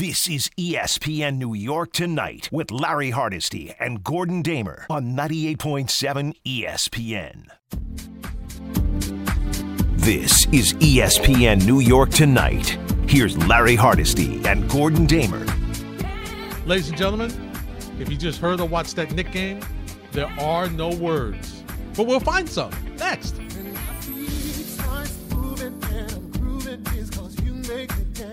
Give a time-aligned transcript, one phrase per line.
[0.00, 7.44] This is ESPN New York Tonight with Larry Hardesty and Gordon Damer on 98.7 ESPN.
[9.98, 12.78] This is ESPN New York Tonight.
[13.06, 15.44] Here's Larry Hardesty and Gordon Damer.
[16.64, 17.52] Ladies and gentlemen,
[17.98, 19.60] if you just heard or watched that Knick game,
[20.12, 21.62] there are no words.
[21.94, 23.38] But we'll find some next.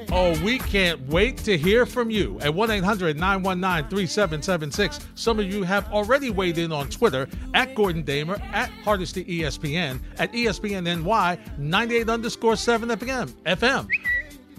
[0.09, 4.99] Oh, we can't wait to hear from you at 1 800 919 3776.
[5.15, 9.99] Some of you have already weighed in on Twitter at Gordon Damer, at Hardesty ESPN,
[10.17, 13.27] at E ESPNNY 98 underscore 7 FM.
[13.45, 13.87] FM.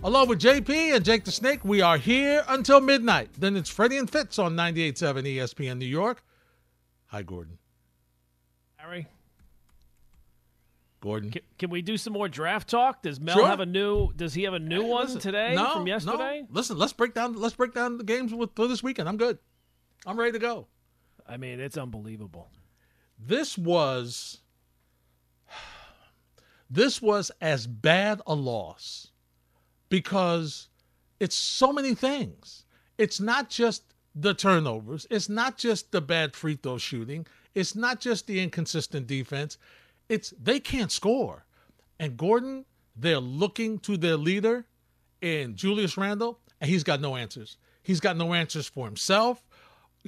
[0.05, 3.31] Along with JP and Jake the Snake, we are here until midnight.
[3.39, 6.23] Then it's Freddie and Fitz on 98.7 ESPN New York.
[7.07, 7.59] Hi, Gordon.
[11.01, 11.31] Gordon.
[11.31, 13.03] can, can we do some more draft talk?
[13.03, 13.47] Does Mel Sure.
[13.47, 14.13] have a new?
[14.15, 16.43] Does he have a new Hey, one listen, today no, from yesterday?
[16.43, 16.49] No.
[16.51, 17.35] Listen, let's break down.
[17.35, 19.09] Let's break down the games with, for this weekend.
[19.09, 19.39] I'm good.
[20.07, 20.67] I'm ready to go.
[21.27, 22.49] I mean, it's unbelievable.
[23.19, 24.41] This was.
[26.71, 29.09] This was as bad a loss
[29.89, 30.69] because
[31.19, 32.65] it's so many things.
[32.99, 35.07] It's not just the turnovers.
[35.11, 37.27] It's not just the bad free throw shooting.
[37.55, 39.57] It's not just the inconsistent defense.
[40.09, 41.45] It's they can't score.
[41.99, 42.65] And Gordon,
[42.97, 44.67] they're looking to their leader
[45.21, 47.57] in Julius Randle, and he's got no answers.
[47.83, 49.43] He's got no answers for himself.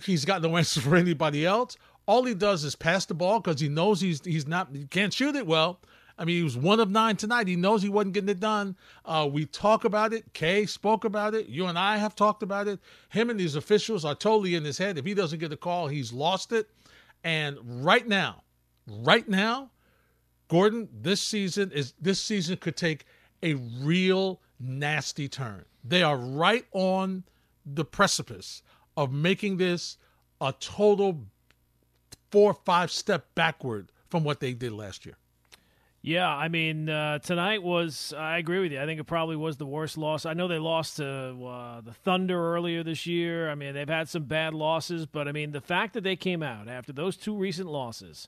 [0.04, 1.76] He's got no answers for anybody else.
[2.06, 5.12] All he does is pass the ball because he knows he's he's not he can't
[5.12, 5.80] shoot it well.
[6.18, 7.48] I mean, he was one of nine tonight.
[7.48, 8.76] He knows he wasn't getting it done.
[9.06, 10.34] Uh, we talk about it.
[10.34, 11.46] Kay spoke about it.
[11.46, 12.78] You and I have talked about it.
[13.08, 14.98] Him and these officials are totally in his head.
[14.98, 16.68] If he doesn't get a call, he's lost it.
[17.24, 18.42] And right now,
[18.86, 19.70] right now,
[20.50, 23.06] Gordon, this season is this season could take
[23.40, 25.64] a real nasty turn.
[25.84, 27.22] They are right on
[27.64, 28.60] the precipice
[28.96, 29.96] of making this
[30.40, 31.20] a total
[32.32, 35.16] four or five step backward from what they did last year.
[36.02, 38.12] Yeah, I mean, uh, tonight was.
[38.16, 38.80] I agree with you.
[38.80, 40.26] I think it probably was the worst loss.
[40.26, 41.06] I know they lost to
[41.46, 43.50] uh, the Thunder earlier this year.
[43.50, 46.42] I mean, they've had some bad losses, but I mean, the fact that they came
[46.42, 48.26] out after those two recent losses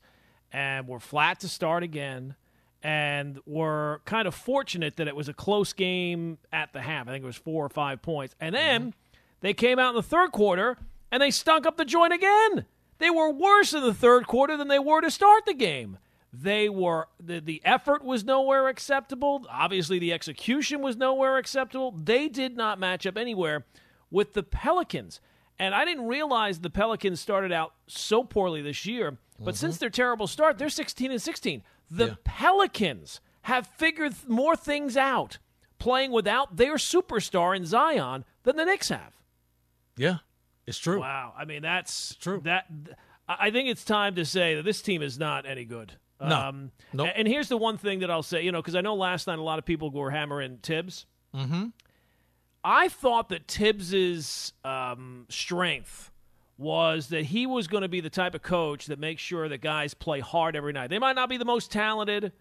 [0.52, 2.34] and were flat to start again
[2.82, 7.08] and were kind of fortunate that it was a close game at the half.
[7.08, 8.34] I think it was four or five points.
[8.40, 8.90] And then mm-hmm.
[9.40, 10.76] they came out in the third quarter
[11.10, 12.66] and they stunk up the joint again.
[12.98, 15.98] They were worse in the third quarter than they were to start the game.
[16.32, 19.46] They were the, the effort was nowhere acceptable.
[19.50, 21.92] Obviously, the execution was nowhere acceptable.
[21.92, 23.66] They did not match up anywhere
[24.10, 25.20] with the Pelicans.
[25.58, 29.18] And I didn't realize the Pelicans started out so poorly this year.
[29.38, 31.62] But since their terrible start, they're 16 and 16.
[31.90, 32.14] The Yeah.
[32.24, 35.38] Pelicans have figured more things out
[35.78, 39.16] playing without their superstar in Zion than the Knicks have.
[39.96, 40.18] Yeah,
[40.64, 41.00] it's true.
[41.00, 41.34] Wow.
[41.36, 42.40] I mean, that's true.
[42.44, 42.66] That
[43.28, 45.94] I think it's time to say that this team is not any good.
[46.20, 46.68] No.
[46.92, 47.08] Nope.
[47.16, 49.40] And here's the one thing that I'll say, you know, because I know last night
[49.40, 51.06] a lot of people were hammering Thibs.
[51.34, 51.66] Mm-hmm.
[52.64, 56.10] I thought that Thibs's um, strength
[56.58, 59.60] was that he was going to be the type of coach that makes sure that
[59.60, 60.90] guys play hard every night.
[60.90, 62.32] They might not be the most talented,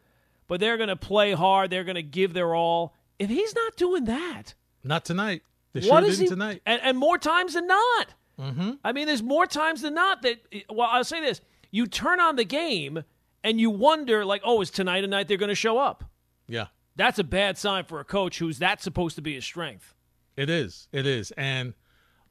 [0.48, 1.70] but they're going to play hard.
[1.72, 2.94] They're going to give their all.
[3.18, 5.42] If he's not doing that, Not tonight.
[5.74, 6.28] They what sure is he?
[6.28, 6.62] tonight.
[6.66, 8.14] And, and more times than not.
[8.40, 8.72] Mm-hmm.
[8.84, 10.40] I mean, there's more times than not that.
[10.70, 13.03] Well, I'll say this: you turn on the game
[13.44, 16.03] and you wonder, like, oh, is tonight a night they're going to show up?
[16.48, 16.68] Yeah.
[16.96, 19.94] That's a bad sign for a coach who's that's supposed to be his strength.
[20.38, 20.88] It is.
[20.92, 21.31] It is.
[21.31, 21.74] And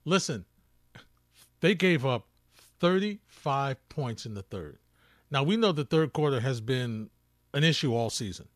[0.05, 0.45] listen,
[1.61, 2.27] they gave up
[2.81, 4.79] 35 points in the third.
[5.31, 7.11] Now, we know the third quarter has been
[7.55, 8.49] an issue all season.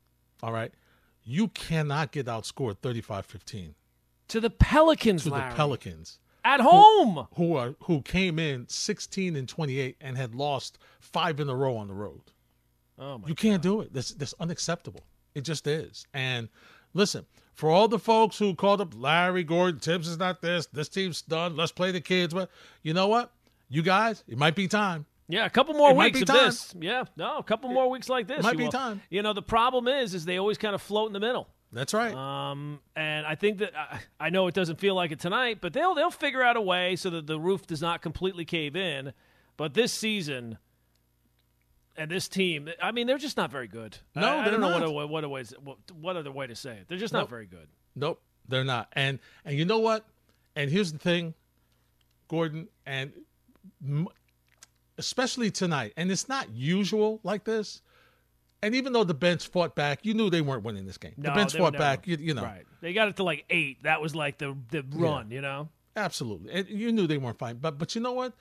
[0.43, 0.73] All right.
[1.23, 3.75] You cannot get outscored 35 15
[4.29, 5.51] To the Pelicans, to Larry.
[5.51, 7.27] the Pelicans, at home.
[7.37, 11.77] who are who came in 16 and 28 and had lost five in a row
[11.77, 12.21] on the road.
[12.99, 13.29] Oh my!
[13.29, 13.93] You can't do it.
[13.95, 15.01] That's that's unacceptable.
[15.35, 16.07] It just is.
[16.13, 16.49] And
[16.93, 20.67] listen, for all the folks who called up Larry Gordon, Thibs is not this.
[20.67, 21.57] This team's done.
[21.57, 22.35] Let's play the kids.
[22.35, 22.51] But
[22.83, 23.31] you know what?
[23.69, 25.07] You guys, it might be time.
[25.27, 26.45] Yeah, a couple more It weeks of time.
[26.47, 26.75] this.
[26.79, 28.43] Yeah, no, a couple more weeks like this.
[28.43, 28.73] might you be will.
[28.73, 29.01] time.
[29.09, 31.49] You know, the problem is, is they always kind of float in the middle.
[31.73, 32.15] That's right.
[32.15, 35.73] Um, and I think that I, I know it doesn't feel like it tonight, but
[35.73, 39.13] they'll they'll figure out a way so that the roof does not completely cave in.
[39.57, 40.59] But this season
[41.97, 43.97] and this team, I mean, they're just not very good.
[44.15, 44.93] No, I, I don't know not.
[44.93, 46.89] what a, what a way what, what other way to say it.
[46.89, 47.69] They're just not very good.
[47.95, 48.89] Nope, they're not.
[48.93, 50.05] And and you know what?
[50.57, 51.35] And here's the thing,
[52.29, 53.13] Gordon, and
[54.99, 55.93] especially tonight.
[55.97, 57.83] And it's not usual like this.
[58.63, 61.13] And even though the bench fought back, you knew they weren't winning this game.
[61.19, 62.45] No, the bench fought back, you, you know.
[62.45, 62.65] Right.
[62.81, 63.83] They got it to like eight.
[63.83, 65.69] That was like the the run, you know?
[65.97, 67.59] Absolutely, and you knew they weren't fine.
[67.59, 68.33] But but you know what?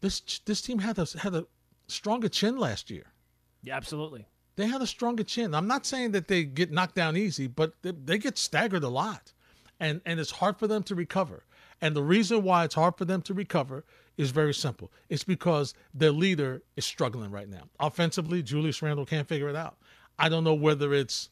[0.00, 1.46] This this team had a had a
[1.90, 3.06] stronger chin last year.
[3.62, 4.26] Yeah, absolutely.
[4.56, 5.54] They had a stronger chin.
[5.54, 8.88] I'm not saying that they get knocked down easy, but they, they get staggered a
[8.88, 9.32] lot,
[9.78, 11.44] and and it's hard for them to recover.
[11.80, 13.84] And the reason why it's hard for them to recover
[14.18, 14.92] is very simple.
[15.08, 17.62] It's because their leader is struggling right now.
[17.78, 19.78] Offensively, Julius Randle can't figure it out.
[20.18, 21.30] I don't know whether it's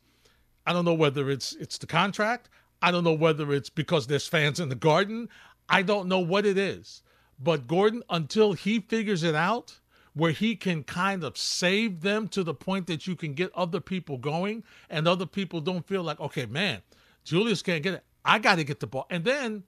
[0.66, 2.48] I don't know whether it's it's the contract.
[2.80, 5.28] I don't know whether it's because there's fans in the garden.
[5.68, 7.02] I don't know what it is.
[7.38, 9.80] But Gordon, until he figures it out,
[10.18, 13.78] where he can kind of save them to the point that you can get other
[13.78, 16.82] people going and other people don't feel like, okay, man,
[17.22, 18.04] Julius can't get it.
[18.24, 19.06] I got to get the ball.
[19.10, 19.62] And then,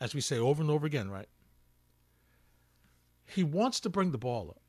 [0.00, 1.28] as we say over and over again, right?
[3.26, 4.62] He wants to bring the ball up.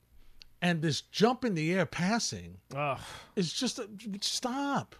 [0.64, 3.00] And this jump in the air passing Ugh.
[3.36, 3.88] it's just a,
[4.22, 4.96] stop.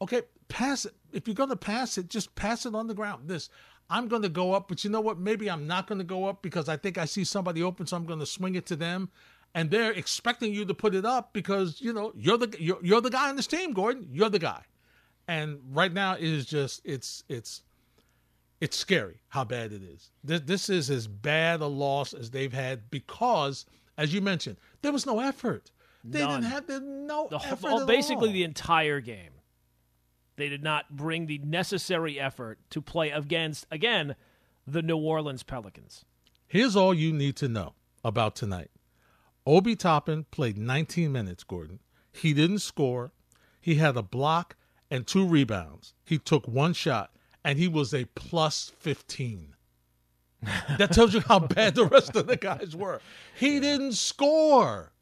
[0.00, 0.94] Okay, pass it.
[1.12, 3.28] If you're going to pass it, just pass it on the ground.
[3.28, 3.50] This,
[3.90, 5.18] I'm going to go up, but you know what?
[5.18, 7.96] Maybe I'm not going to go up because I think I see somebody open, so
[7.96, 9.10] I'm going to swing it to them.
[9.56, 13.00] And they're expecting you to put it up because you know you're the you're, you're
[13.00, 14.06] the guy on this team, Gordon.
[14.12, 14.62] You're the guy.
[15.26, 17.62] And right now it is just it's it's
[18.60, 20.10] it's scary how bad it is.
[20.22, 23.64] This, this is as bad a loss as they've had because,
[23.98, 25.70] as you mentioned, there was no effort.
[26.04, 26.42] They None.
[26.42, 27.62] didn't have there, no The effort.
[27.62, 28.34] well, at basically all.
[28.34, 29.30] the entire game.
[30.36, 34.16] They did not bring the necessary effort to play against again
[34.66, 36.04] the New Orleans Pelicans.
[36.46, 37.72] Here's all you need to know
[38.04, 38.70] about tonight.
[39.46, 41.78] Obi Toppin played 19 minutes, Gordon.
[42.12, 43.12] He didn't score.
[43.60, 44.56] He had a block
[44.90, 45.94] and two rebounds.
[46.04, 47.12] He took one shot,
[47.44, 49.54] and he was a plus 15.
[50.78, 53.00] that tells you how bad the rest of the guys were.
[53.38, 54.92] He didn't score,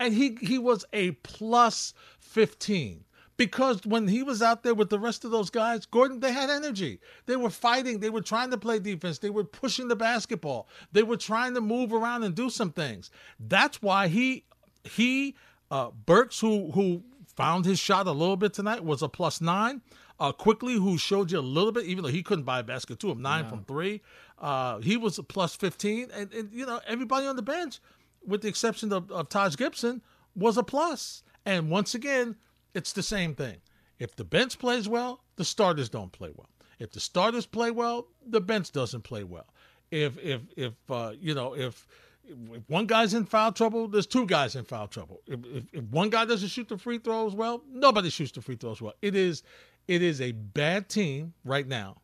[0.00, 3.04] and he, he was a plus 15.
[3.36, 6.50] Because when he was out there with the rest of those guys, Gordon, they had
[6.50, 7.00] energy.
[7.26, 7.98] They were fighting.
[7.98, 9.18] They were trying to play defense.
[9.18, 10.68] They were pushing the basketball.
[10.92, 13.10] They were trying to move around and do some things.
[13.40, 14.44] That's why he
[14.84, 15.34] he
[15.70, 17.02] uh, Burks, who who
[17.34, 19.80] found his shot a little bit tonight, was a plus nine.
[20.20, 23.00] Uh, Quickley, who showed you a little bit, even though he couldn't buy a basket
[23.00, 24.02] to him, nine from three.
[24.38, 27.80] Uh, he was a plus fifteen, and, and you know everybody on the bench,
[28.24, 30.02] with the exception of, of Taj Gibson,
[30.36, 31.22] was a plus.
[31.44, 32.36] And once again,
[32.74, 33.58] it's the same thing.
[33.98, 36.48] If the bench plays well, the starters don't play well.
[36.78, 39.46] If the starters play well, the bench doesn't play well.
[39.90, 41.86] If if if uh, you know if
[42.24, 45.20] if one guy's in foul trouble, there's two guys in foul trouble.
[45.26, 48.56] If, if, if one guy doesn't shoot the free throws well, nobody shoots the free
[48.56, 48.94] throws well.
[49.02, 49.42] It is
[49.88, 52.00] it is a bad team right now,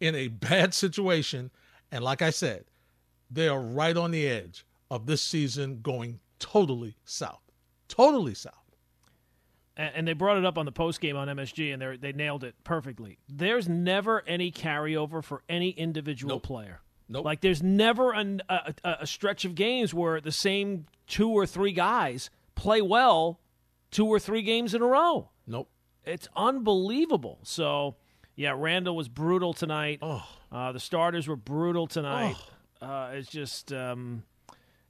[0.00, 1.50] in a bad situation,
[1.90, 2.64] and like I said,
[3.30, 7.42] they are right on the edge of this season going totally south,
[7.88, 8.54] totally south.
[9.80, 12.44] And, they brought it up on the post game on MSG, and they they nailed
[12.44, 13.18] it perfectly.
[13.28, 16.42] There's never any carryover for any individual Nope.
[16.42, 16.80] player.
[17.08, 17.24] Nope.
[17.24, 21.72] Like there's never an, a, a stretch of games where the same two or three
[21.72, 23.40] guys play well
[23.90, 25.30] two or three games in a row.
[25.46, 25.68] Nope.
[26.04, 27.38] It's unbelievable.
[27.42, 27.96] So,
[28.36, 29.98] yeah, Randle was brutal tonight.
[30.02, 30.24] Oh.
[30.52, 32.36] Uh, the starters were brutal tonight.
[32.80, 34.22] Uh, it's just, um,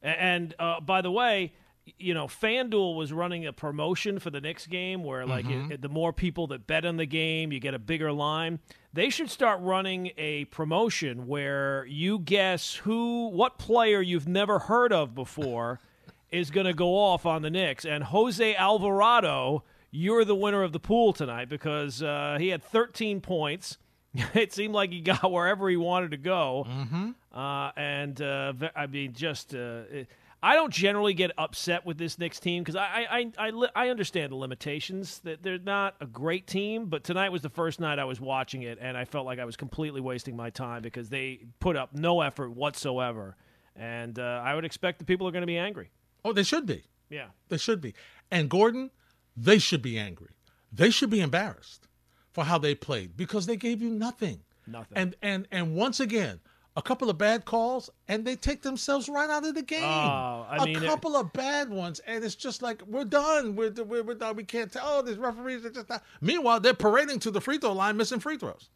[0.03, 1.53] and uh, by the way,
[1.99, 5.89] you know, FanDuel was running a promotion for the Knicks game where, like, it, the
[5.89, 8.59] more people that bet on the game, you get a bigger line.
[8.93, 14.93] They should start running a promotion where you guess who, what player you've never heard
[14.93, 15.81] of before
[16.31, 17.85] is going to go off on the Knicks.
[17.85, 23.21] And Jose Alvarado, you're the winner of the pool tonight because uh, he had 13
[23.21, 23.79] points.
[24.35, 26.67] it seemed like he got wherever he wanted to go.
[26.69, 27.11] Mm-hmm.
[27.33, 30.09] Uh, and uh, I mean, just uh, it-
[30.43, 33.89] I don't generally get upset with this Knicks team because I I, I, I I
[33.91, 36.87] understand the limitations that they're not a great team.
[36.87, 39.45] But tonight was the first night I was watching it, and I felt like I
[39.45, 43.37] was completely wasting my time because they put up no effort whatsoever.
[43.77, 45.91] And uh, I would expect the people are going to be angry.
[46.25, 46.85] Oh, they should be.
[47.09, 47.27] Yeah.
[47.49, 47.95] They should be.
[48.31, 48.91] And Gordon,
[49.37, 50.31] they should be angry.
[50.73, 51.89] They should be embarrassed
[52.33, 54.41] for how they played because they gave you nothing.
[54.67, 54.97] Nothing.
[54.97, 56.41] And and and once again,
[56.77, 59.83] a couple of bad calls and they take themselves right out of the game.
[59.83, 63.57] Oh, I a mean, it- couple of bad ones and it's just like we're done.
[63.57, 64.37] We're we're, we're done.
[64.37, 64.83] We can't tell.
[64.85, 66.03] Oh, these referees are just not.
[66.21, 68.71] Meanwhile, they're parading to the free throw line, missing free throws.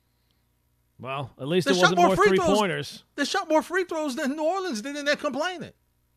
[0.98, 2.58] Well, at least They it shot wasn't more more free three throws.
[2.58, 3.04] pointers.
[3.16, 5.72] They shot more free throws than New Orleans did, and they're complaining.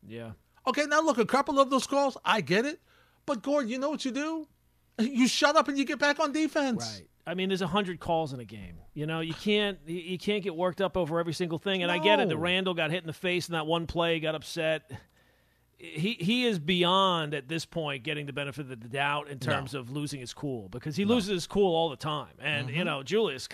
[0.06, 0.32] Yeah.
[0.66, 2.80] Okay, now look, a couple of those calls, I get it.
[3.26, 4.46] But Gordon, you know what you do?
[4.98, 6.98] You shut up and you get back on defense.
[6.98, 7.08] Right.
[7.28, 8.76] I mean, there's a hundred calls in a game.
[8.94, 11.82] You know, you can't you- can't get worked up over every single thing.
[11.82, 12.28] And I get it.
[12.28, 14.90] The Randle got hit in the face in that one play, got upset.
[15.76, 19.74] he he is beyond at this point getting the benefit of the doubt in terms
[19.74, 19.80] No.
[19.80, 22.34] of losing his cool because he loses his cool all the time.
[22.40, 22.76] And Mm-hmm.
[22.78, 23.48] you know, Julius,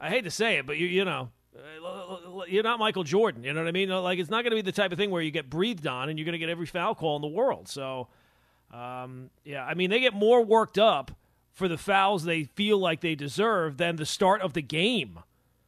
[0.00, 1.30] I hate to say it, but you you know.
[1.56, 3.88] uh, You're not Michael Jordan, you know what I mean?
[3.88, 6.08] Like it's not going to be the type of thing where you get breathed on
[6.10, 7.68] and you're going to get every foul call in the world.
[7.68, 8.08] So,
[8.72, 11.10] um, yeah, I mean they get more worked up
[11.52, 15.20] for the fouls they feel like they deserve than the start of the game.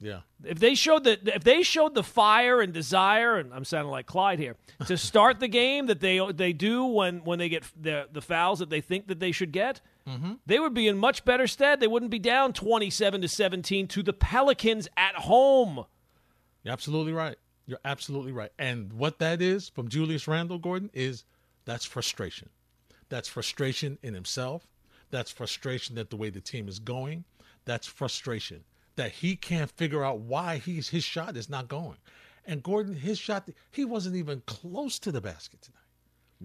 [0.03, 0.21] Yeah.
[0.45, 4.07] If they showed the if they showed the fire and desire, and I'm sounding like
[4.07, 8.09] Clyde here, to start the game that they they do when when they get the
[8.13, 10.33] the fouls that they think that they should get, mm-hmm.
[10.45, 11.79] they would be in much better stead.
[11.79, 15.85] They wouldn't be down 27 to 17 to the Pelicans at home.
[16.65, 17.37] You're absolutely right.
[17.67, 18.51] You're absolutely right.
[18.59, 21.25] And what that is from Julius Randle Gordon is
[21.65, 22.49] that's frustration.
[23.09, 24.67] That's frustration in himself.
[25.13, 27.23] That's frustration that the way the team is going.
[27.65, 28.65] That's frustration
[28.97, 31.99] that he can't figure out why he's his shot is not going.
[32.45, 35.79] And Gordon, his shot, he wasn't even close to the basket tonight.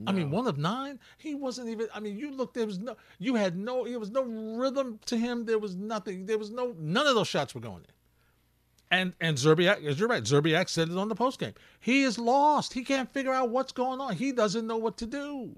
[0.05, 0.99] I mean, one of nine.
[1.17, 1.87] He wasn't even.
[1.91, 2.53] I mean, you looked.
[2.53, 2.95] There was no.
[3.17, 3.87] You had no.
[3.87, 5.45] There was no rhythm to him.
[5.45, 6.27] There was nothing.
[6.27, 6.75] There was no.
[6.77, 7.93] None of those shots were going in.
[8.91, 11.55] And and Szczerbiak, as you're right, Szczerbiak said it on the postgame.
[11.79, 12.73] He is lost.
[12.73, 14.15] He can't figure out what's going on.
[14.15, 15.55] He doesn't know what to do.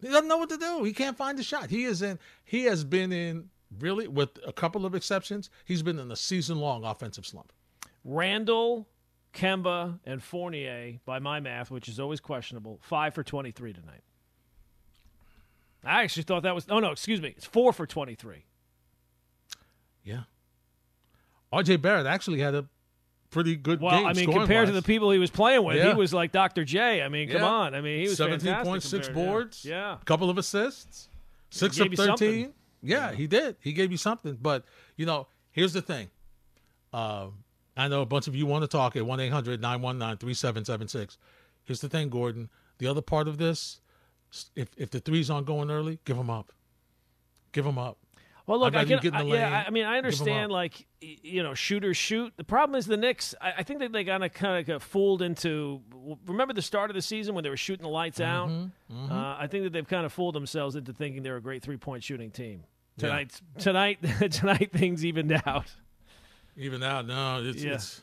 [0.00, 0.84] He doesn't know what to do.
[0.84, 1.70] He can't find the shot.
[1.70, 2.18] He is in.
[2.44, 3.48] He has been in
[3.78, 5.50] really, with a couple of exceptions.
[5.64, 7.52] He's been in a season long offensive slump.
[8.04, 8.86] Randle,
[9.32, 14.02] Kemba, and Fournier, by my math, which is always questionable, five for 23 tonight.
[15.84, 16.66] I actually thought that was.
[16.68, 17.34] Oh, no, excuse me.
[17.36, 18.44] It's four for 23.
[20.02, 20.22] Yeah.
[21.52, 21.76] R.J.
[21.76, 22.66] Barrett actually had a
[23.36, 24.06] pretty good Well.
[24.06, 25.88] I mean, compared to the people he was playing with, Yeah.
[25.88, 26.64] he was like Dr.
[26.64, 27.02] J.
[27.02, 27.46] I mean, come Yeah.
[27.46, 27.74] on.
[27.74, 29.12] I mean, he was 17 fantastic points, six yeah.
[29.12, 29.98] boards, Yeah.
[30.00, 31.10] a couple of assists,
[31.50, 31.96] six of 13.
[32.06, 32.54] something.
[32.82, 33.56] Yeah, he did.
[33.60, 34.38] He gave you something.
[34.40, 34.64] But,
[34.96, 36.08] you know, here's the thing.
[36.94, 37.44] Um,
[37.76, 41.18] I know a bunch of you want to talk at 1 800 919 3776.
[41.64, 42.48] Here's the thing, Gordon.
[42.78, 43.82] The other part of this,
[44.54, 46.52] if, if the threes aren't going early, give them up.
[47.52, 47.98] Give them up.
[48.46, 49.00] Well, look, I can.
[49.14, 50.52] I- yeah, lane, I- I mean, I understand.
[50.52, 52.32] Like, you know, shooters shoot.
[52.36, 53.34] The problem is the Knicks.
[53.40, 55.82] I, I think that they kind of kind of got fooled into.
[56.26, 58.48] Remember the start of the season when they were shooting the lights out.
[58.48, 61.62] Mm-hmm, Uh, I think that they've kind of fooled themselves into thinking they're a great
[61.62, 62.62] three point shooting team.
[62.98, 63.08] Yeah.
[63.08, 63.98] Tonight, tonight,
[64.30, 65.66] tonight, things evened out.
[66.56, 67.74] Even now, no, it's, Yeah.
[67.74, 68.00] it's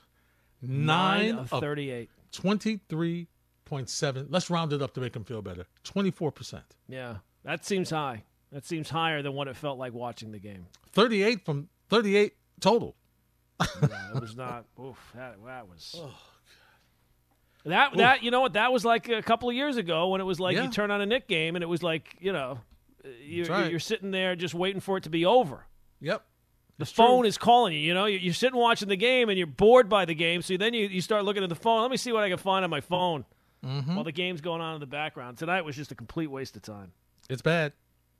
[0.61, 2.09] nine of of thirty-eight.
[2.33, 4.27] 23.7.
[4.29, 5.65] Let's round it up to make them feel better.
[5.83, 6.61] 24%.
[6.87, 8.23] Yeah, that seems high.
[8.53, 10.67] That seems higher than what it felt like watching the game.
[10.93, 12.95] 38 from 38 total.
[13.59, 13.67] Yeah,
[14.15, 14.65] it was not.
[14.79, 15.95] oof, that, that was.
[17.65, 20.25] That that you know what that was like a couple of years ago when it
[20.25, 20.63] was like Yeah.
[20.65, 22.59] you turn on a Knick game and it was like you know
[23.25, 23.71] you're, right.
[23.71, 25.65] you're sitting there just waiting for it to be over.
[26.01, 26.23] Yep.
[26.79, 27.79] The phone is calling you.
[27.79, 30.41] You know, you're, you're sitting watching the game and you're bored by the game.
[30.41, 31.81] So then you, you start looking at the phone.
[31.81, 33.25] Let me see what I can find on my phone
[33.65, 33.95] Mm-hmm.
[33.95, 35.37] while the game's going on in the background.
[35.37, 36.91] Tonight was just a complete waste of time.
[37.29, 37.71] It's bad.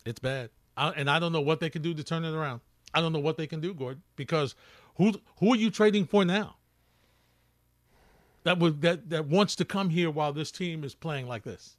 [0.05, 0.49] It's bad.
[0.75, 2.61] I, and I don't know what they can do to turn it around.
[2.93, 4.55] I don't know what they can do, Gordon, because
[4.95, 6.57] who who are you trading for now?
[8.43, 11.77] That would that that wants to come here while this team is playing like this.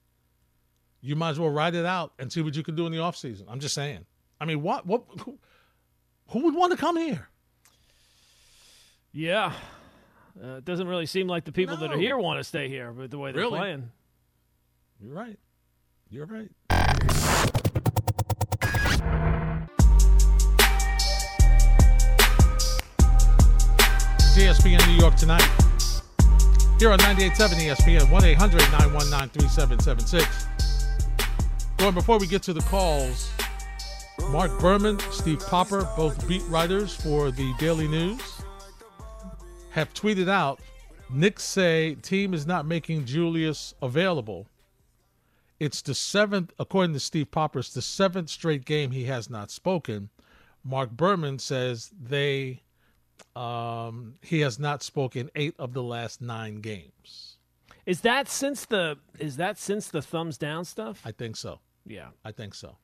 [1.00, 2.98] You might as well ride it out and see what you can do in the
[2.98, 3.44] offseason.
[3.48, 4.06] I'm just saying.
[4.40, 5.38] I mean, what what who,
[6.30, 7.28] who would want to come here?
[9.12, 9.52] Yeah.
[10.42, 12.90] Uh, it doesn't really seem like the people that are here want to stay here,
[12.92, 13.58] but the way they're Really?
[13.58, 13.90] playing.
[15.00, 15.38] You're right.
[16.10, 17.53] You're right.
[24.44, 25.48] ESPN New York tonight.
[26.78, 30.86] Here on 98.7 ESPN, 1 800 919 3776.
[31.78, 33.32] Going before we get to the calls,
[34.28, 38.20] Marc Berman, Steve Popper, both beat writers for the Daily News,
[39.70, 40.60] have tweeted out
[41.08, 44.46] Knicks say team is not making Julius available.
[45.58, 49.50] It's the seventh, according to Steve Popper, it's the seventh straight game he has not
[49.50, 50.10] spoken.
[50.62, 52.60] Marc Berman says they
[53.36, 57.38] um, he has not spoken eight of the last nine games.
[57.86, 61.02] Is that since the is that since the thumbs down stuff?
[61.04, 61.60] I think so.
[61.86, 62.08] yeah.
[62.24, 62.76] I think so.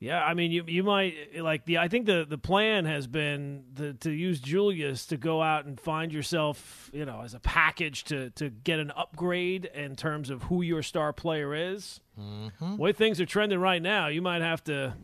[0.00, 1.76] Yeah, I mean, you you might like the.
[1.76, 5.78] I think the the plan has been the, to use Julius to go out and
[5.78, 10.44] find yourself, you know, as a package to to get an upgrade in terms of
[10.44, 12.00] who your star player is.
[12.18, 12.78] Mm-hmm.
[12.78, 14.94] Way things are trending right now, you might have to,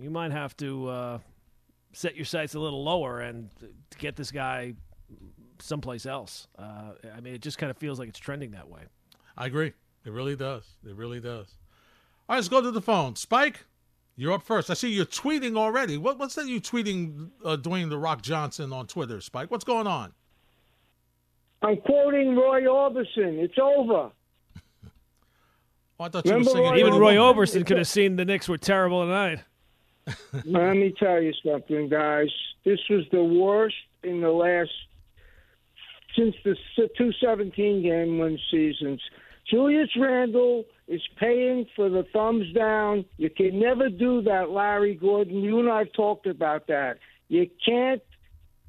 [0.00, 1.18] you might have to uh,
[1.92, 3.50] set your sights a little lower and
[3.98, 4.74] get this guy
[5.60, 6.46] someplace else.
[6.58, 8.82] Uh, I mean, it just kind of feels like it's trending that way.
[9.36, 9.72] I agree.
[10.04, 10.64] It really does.
[10.86, 11.46] It really does.
[12.28, 13.16] All right, let's go to the phone.
[13.16, 13.64] Spike,
[14.16, 14.70] you're up first.
[14.70, 15.96] I see you're tweeting already.
[15.96, 19.50] What, what's that you tweeting uh, Dwayne The Rock Johnson on Twitter, Spike?
[19.50, 20.12] What's going on?
[21.62, 23.38] I'm quoting Roy Orbison.
[23.38, 24.10] It's over.
[26.00, 26.62] Oh, I thought you were singing.
[26.62, 27.00] Roy Even Orbison?
[27.00, 29.40] Roy Orbison could have seen the Knicks were terrible tonight.
[30.44, 32.28] Let me tell you something, guys.
[32.64, 34.70] This was the worst in the last
[36.16, 39.00] since the 217 game win seasons.
[39.48, 43.04] Julius Randle is paying for the thumbs down.
[43.16, 45.42] You can never do that, Larry Gordon.
[45.42, 46.98] You and I have talked about that.
[47.28, 48.02] You can't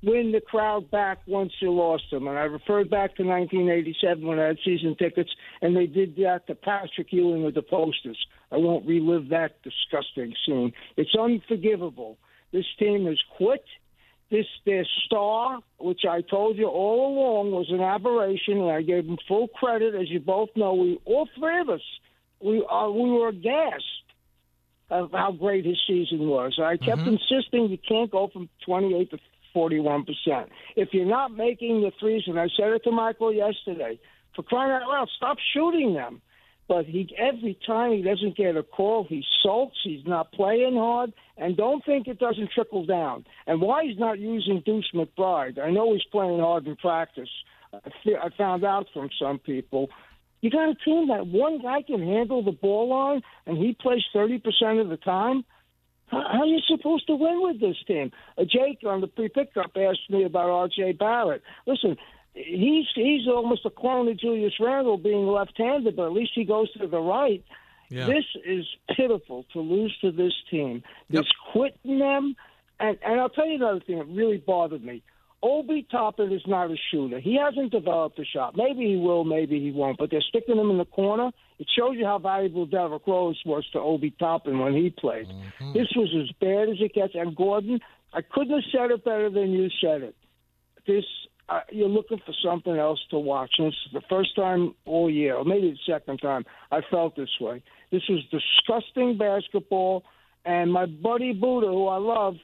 [0.01, 2.27] win the crowd back once you lost them.
[2.27, 5.31] And I referred back to 1987 when I had season tickets,
[5.62, 8.17] and they did that to Patrick Ewing with the posters.
[8.51, 10.74] I won't relive that disgusting scene.
[10.98, 12.18] It's unforgivable.
[12.51, 13.63] This team has quit.
[14.32, 19.06] This their star, which I told you all along was an aberration, and I gave
[19.06, 20.75] him full credit, as you both know.
[20.75, 21.82] We all three of us,
[22.39, 23.84] we uh, we were aghast
[24.91, 26.60] of how great his season was.
[26.62, 29.18] I kept insisting you can't go from 28 to
[29.53, 30.50] 41 percent.
[30.75, 34.00] If you're not making the threes, and I said it to Michael yesterday,
[34.36, 36.22] for crying out loud, stop shooting them.
[36.69, 39.75] But he every time he doesn't get a call, he sulks.
[39.83, 43.25] He's not playing hard, and don't think it doesn't trickle down.
[43.47, 45.59] And why he's not using Deuce McBride?
[45.59, 47.29] I know he's playing hard in practice.
[47.73, 49.89] I found out from some people.
[50.41, 54.03] You got a team that one guy can handle the ball on, and he plays
[54.13, 55.43] thirty percent of the time.
[56.05, 58.11] How, how are you supposed to win with this team?
[58.38, 60.93] Uh, Jake on the pre-pickup asked me about R.J.
[60.93, 61.41] Barrett.
[61.65, 61.97] Listen,
[62.33, 66.71] he's he's almost a clone of Julius Randle, being left-handed, but at least he goes
[66.74, 67.43] to the right.
[67.89, 68.05] Yeah.
[68.05, 70.83] This is pitiful to lose to this team.
[71.09, 71.25] Yep.
[71.51, 72.36] Quitting them,
[72.79, 75.01] and and I'll tell you another thing that really bothered me.
[75.41, 77.19] Obi Toppin is not a shooter.
[77.19, 78.57] He hasn't developed a shot.
[78.57, 79.98] Maybe he will, maybe he won't.
[79.98, 81.31] But they're sticking him in the corner.
[81.59, 85.27] It shows you how valuable Derrick Rose was to Obi Toppin when he played.
[85.27, 85.74] Mm-hmm.
[85.74, 87.15] This was as bad as it gets.
[87.15, 87.79] And Gordon,
[88.13, 90.15] I couldn't have said it better than you said it.
[90.86, 91.05] This
[91.50, 93.56] uh, you're looking for something else to watch.
[93.58, 97.15] And this is the first time all year, or maybe the second time, I felt
[97.15, 97.63] this way.
[97.91, 100.03] This was disgusting basketball.
[100.46, 102.36] And my buddy Buddha, who I love,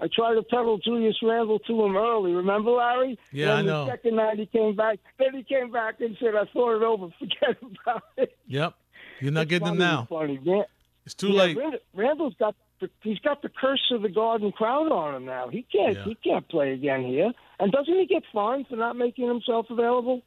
[0.00, 2.32] I tried to peddle Julius Randle to him early.
[2.32, 3.18] Remember, Larry?
[3.32, 3.84] Yeah, then I know.
[3.84, 4.98] The second night he came back.
[5.18, 7.08] Then he came back and said, "I thought it over.
[7.18, 8.74] Forget about it." Yep.
[9.20, 10.06] You're not getting them Funny, now.
[10.08, 10.38] Funny.
[10.44, 10.64] Ran-
[11.06, 11.56] It's too yeah, late.
[11.56, 12.56] Rand- Randle's got
[13.02, 15.48] he's got the curse of the Garden Crown on him now.
[15.48, 16.04] He can't Yeah.
[16.04, 17.32] he can't play again here.
[17.58, 20.22] And doesn't he get fined for not making himself available?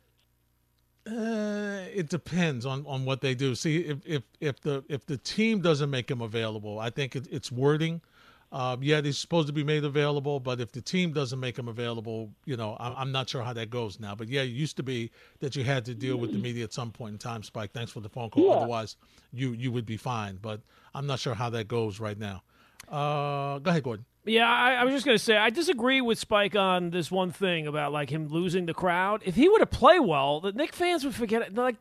[1.06, 3.56] Uh, it depends on, on what they do.
[3.56, 7.28] See, if, if if the if the team doesn't make him available, I think it,
[7.32, 8.02] it's wording.
[8.50, 11.68] Uh, yeah, he's supposed to be made available, but if the team doesn't make him
[11.68, 14.16] available, you know, I'm, I'm not sure how that goes now.
[14.16, 16.72] But yeah, it used to be that you had to deal with the media at
[16.72, 17.44] some point in time.
[17.44, 18.46] Spike, thanks for the phone call.
[18.46, 18.52] Yeah.
[18.52, 18.96] Otherwise,
[19.34, 20.40] you you would be fine.
[20.42, 20.62] But
[20.98, 22.42] I'm not sure how that goes right now.
[22.90, 24.06] Uh, go ahead, Gordon.
[24.26, 27.66] Yeah, I, I was just gonna say I disagree with Spike on this one thing
[27.66, 29.22] about like him losing the crowd.
[29.26, 31.56] If he were to play well, the Knick fans would forget it.
[31.56, 31.78] Like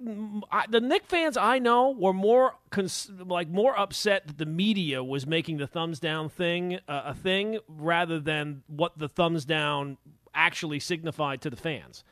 [0.52, 5.02] I, the Knick fans I know were more cons- like more upset that the media
[5.02, 9.96] was making the thumbs down thing uh, a thing rather than what the thumbs down
[10.32, 12.04] actually signified to the fans.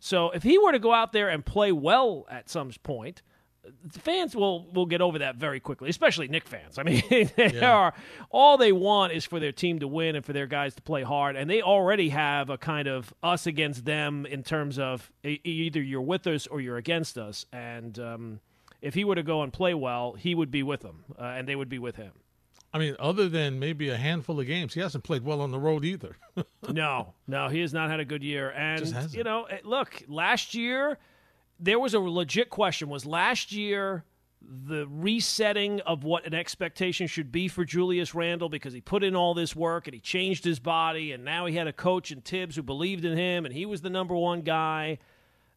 [0.00, 3.22] So if he were to go out there and play well at some point,
[3.90, 6.78] fans will will get over that very quickly, especially Knick fans.
[6.78, 7.70] I mean, they Yeah.
[7.72, 7.94] are
[8.30, 11.02] all they want is for their team to win and for their guys to play
[11.02, 15.80] hard, and they already have a kind of us against them in terms of either
[15.82, 17.46] you're with us or you're against us.
[17.52, 18.40] And um,
[18.82, 21.48] if he were to go and play well, he would be with them, uh, and
[21.48, 22.12] they would be with him.
[22.74, 25.58] I mean, other than maybe a handful of games, he hasn't played well on the
[25.58, 26.16] road either.
[26.68, 28.50] no, no, he has not had a good year.
[28.50, 30.98] And you know, eh, look, last year
[31.58, 34.04] there was a legit question: was last year
[34.48, 39.16] the resetting of what an expectation should be for Julius Randle because he put in
[39.16, 42.20] all this work and he changed his body, and now he had a coach in
[42.20, 44.98] Thibs who believed in him, and he was the number one guy.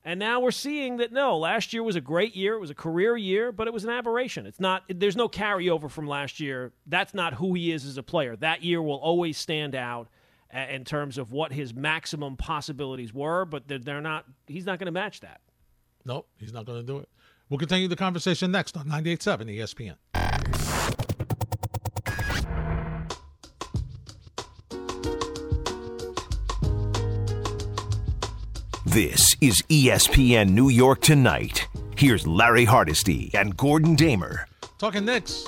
[0.06, 2.56] And now we're seeing that no, last year was a great year.
[2.56, 4.46] It was a career year, but it was an aberration.
[4.46, 4.84] It's not.
[4.88, 6.72] There's no carryover from last year.
[6.88, 8.36] That's not who he is as a player.
[8.38, 10.08] That year will always stand out
[10.52, 14.26] in terms of what his maximum possibilities were, but they're not.
[14.48, 15.42] He's not going to match that.
[16.06, 17.10] Nope, he's not going to do it.
[17.50, 19.96] We'll continue the conversation next on 98.7 ESPN.
[28.86, 31.68] This is ESPN New York Tonight.
[31.96, 34.48] Here's Larry Hardesty and Gordon Damer.
[34.80, 35.46] Talking Knicks.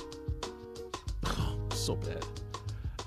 [1.74, 2.24] so bad.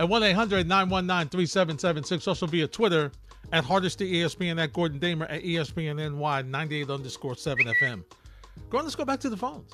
[0.01, 2.27] At 1 800 919 3776.
[2.27, 3.13] Also via Twitter
[3.55, 8.03] at Hardesty ESPN, at Gordon Damer, at ESPN NY 98 underscore 7 FM.
[8.69, 9.73] Gordon, let's go back to the phones.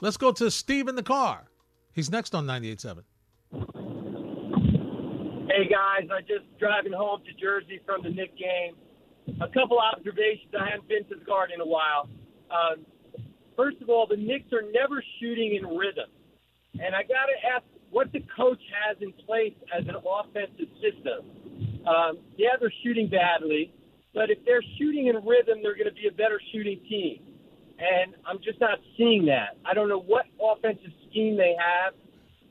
[0.00, 1.48] Let's go to Steve in the car.
[1.92, 3.02] He's next on 98.7.
[5.48, 8.76] Hey guys, I just driving home to Jersey from the Knick game.
[9.40, 10.54] A couple observations.
[10.58, 12.08] I haven't been to the Garden in a while.
[12.50, 12.86] Um,
[13.56, 16.10] First of all, the Knicks are never shooting in rhythm.
[16.74, 21.24] And I got to ask what the coach has in place as an offensive system.
[21.86, 23.72] Um, yeah, they're shooting badly,
[24.14, 27.20] but if they're shooting in rhythm, they're going to be a better shooting team.
[27.78, 29.58] And I'm just not seeing that.
[29.64, 31.94] I don't know what offensive scheme they have.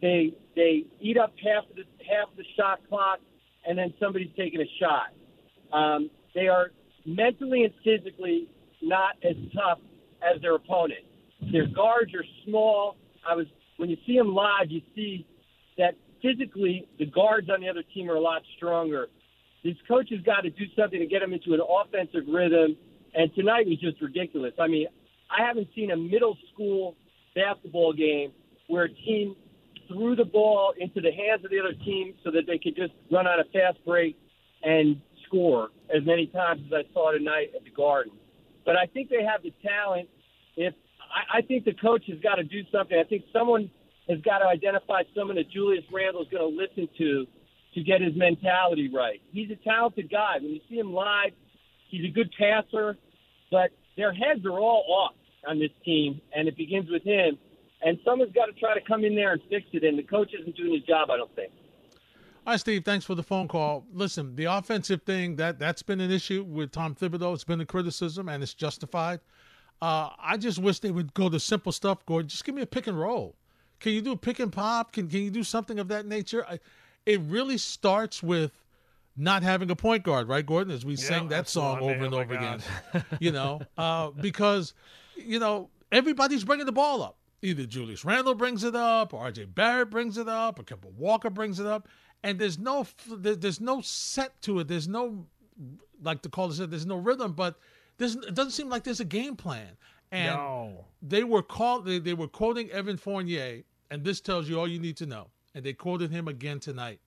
[0.01, 3.19] They they eat up half of the half of the shot clock,
[3.67, 5.75] and then somebody's taking a shot.
[5.75, 6.71] Um, they are
[7.05, 8.49] mentally and physically
[8.81, 9.79] not as tough
[10.21, 11.01] as their opponent.
[11.51, 12.97] Their guards are small.
[13.27, 15.25] I was when you see them live, you see
[15.77, 19.07] that physically the guards on the other team are a lot stronger.
[19.65, 22.77] These coaches got to do something to get them into an offensive rhythm.
[23.15, 24.53] And tonight was just ridiculous.
[24.59, 24.85] I mean,
[25.31, 26.95] I haven't seen a middle school
[27.33, 28.31] basketball game
[28.67, 29.35] where a team
[29.87, 32.93] threw the ball into the hands of the other team so that they could just
[33.11, 34.15] run on a fast break
[34.61, 38.13] and score as many times as I saw tonight at the Garden.
[38.65, 40.09] But I think they have the talent.
[40.55, 40.75] If
[41.09, 42.97] I, I think the coach has got to do something.
[42.99, 43.71] I think someone
[44.07, 47.25] has got to identify someone that Julius Randle is going to listen to
[47.75, 49.21] to get his mentality right.
[49.31, 50.37] He's a talented guy.
[50.41, 51.31] When you see him live,
[51.89, 52.97] he's a good passer,
[53.51, 55.15] but their heads are all off
[55.47, 57.37] on this team, and it begins with him.
[57.81, 60.31] And someone's got to try to come in there and fix it, and the coach
[60.39, 61.51] isn't doing his job, I don't think.
[62.47, 62.85] All right, Steve.
[62.85, 63.85] Thanks for the phone call.
[63.91, 67.33] Listen, the offensive thing that that's been an issue with Tom Thibodeau.
[67.33, 69.19] It's been a criticism, and it's justified.
[69.81, 72.05] Uh, I just wish they would go to simple stuff.
[72.05, 73.35] Gordon, just give me a pick and roll.
[73.79, 74.93] Can you do a pick and pop?
[74.93, 76.45] Can Can you do something of that nature?
[76.47, 76.59] I,
[77.05, 78.51] it really starts with
[79.17, 80.73] not having a point guard, right, Gordon?
[80.73, 82.61] As we Yeah, sang that song over and Oh, over again.
[83.19, 84.73] You know, uh, because
[85.15, 87.17] you know everybody's bringing the ball up.
[87.41, 89.45] Either Julius Randle brings it up, or R.J.
[89.45, 91.87] Barrett brings it up, or Kemba Walker brings it up,
[92.23, 94.67] and there's no there's no set to it.
[94.67, 95.27] There's no
[96.01, 97.59] like the caller said, there's no rhythm, but
[97.97, 99.77] there's it doesn't seem like there's a game plan.
[100.11, 100.85] And no.
[101.01, 104.79] they were called they, they were quoting Evan Fournier, and this tells you all you
[104.79, 105.27] need to know.
[105.55, 106.99] And they quoted him again tonight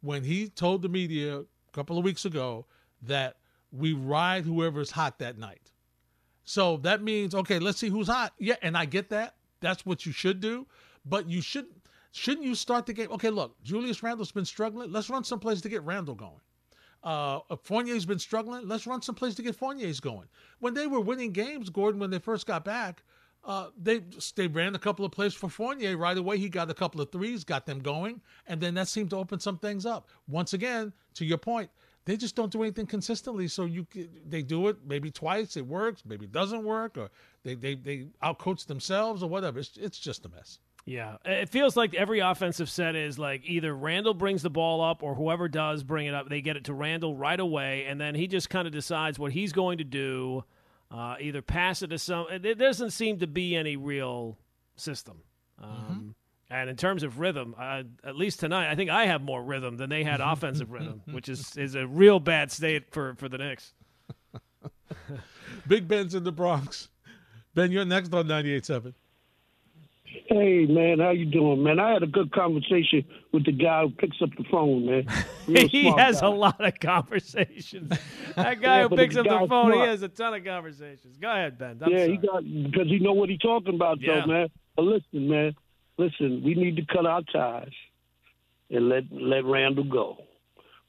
[0.00, 2.64] when he told the media a couple of weeks ago
[3.02, 3.36] that
[3.72, 5.72] we ride whoever's hot that night.
[6.44, 8.32] So that means okay, let's see who's hot.
[8.38, 9.34] Yeah, and I get that.
[9.60, 10.66] That's what you should do,
[11.04, 11.66] but you should
[12.12, 13.10] shouldn't you start the game?
[13.10, 14.90] Okay, look, Julius Randle's been struggling.
[14.90, 16.40] Let's run someplace to get Randle going.
[17.02, 18.66] Uh, Fournier's been struggling.
[18.66, 20.28] Let's run someplace to get Fournier's going.
[20.58, 23.02] When they were winning games, Gordon, when they first got back,
[23.48, 24.02] uh, they
[24.36, 26.36] they ran a couple of plays for Fournier right away.
[26.36, 29.40] He got a couple of threes, got them going, and then that seemed to open
[29.40, 30.10] some things up.
[30.28, 31.70] Once again, to your point,
[32.04, 33.48] they just don't do anything consistently.
[33.48, 33.86] So you
[34.26, 37.08] they do it maybe twice, it works, maybe it doesn't work, or
[37.42, 39.58] they they they outcoach themselves or whatever.
[39.60, 40.58] It's it's just a mess.
[40.84, 45.02] Yeah, it feels like every offensive set is like either Randle brings the ball up
[45.02, 48.14] or whoever does bring it up, they get it to Randle right away, and then
[48.14, 50.44] he just kind of decides what he's going to do.
[50.90, 52.26] Uh, either pass it to some.
[52.40, 54.38] There doesn't seem to be any real
[54.76, 55.22] system.
[55.62, 56.14] Um,
[56.50, 59.76] And in terms of rhythm, uh, at least tonight, I think I have more rhythm
[59.76, 63.36] than they had offensive rhythm, which is is a real bad state for for the
[63.36, 63.74] Knicks.
[65.68, 66.88] Big Ben's in the Bronx.
[67.54, 68.94] Ben, you're next on 98.7.
[70.28, 71.78] Hey man, how you doing, man?
[71.78, 75.06] I had a good conversation with the guy who picks up the phone, man.
[75.46, 76.26] He has guy.
[76.26, 77.90] a lot of conversations.
[78.36, 81.16] That guy Yeah, who picks up the phone, he has a ton of conversations.
[81.16, 81.78] Go ahead, Ben.
[81.82, 82.10] I'm yeah, sorry.
[82.10, 84.20] he got because he know what he's talking about, Yeah.
[84.20, 84.48] though, man.
[84.76, 85.54] But listen, man,
[85.96, 87.72] listen, we need to cut our ties
[88.70, 90.18] and let let Randle go.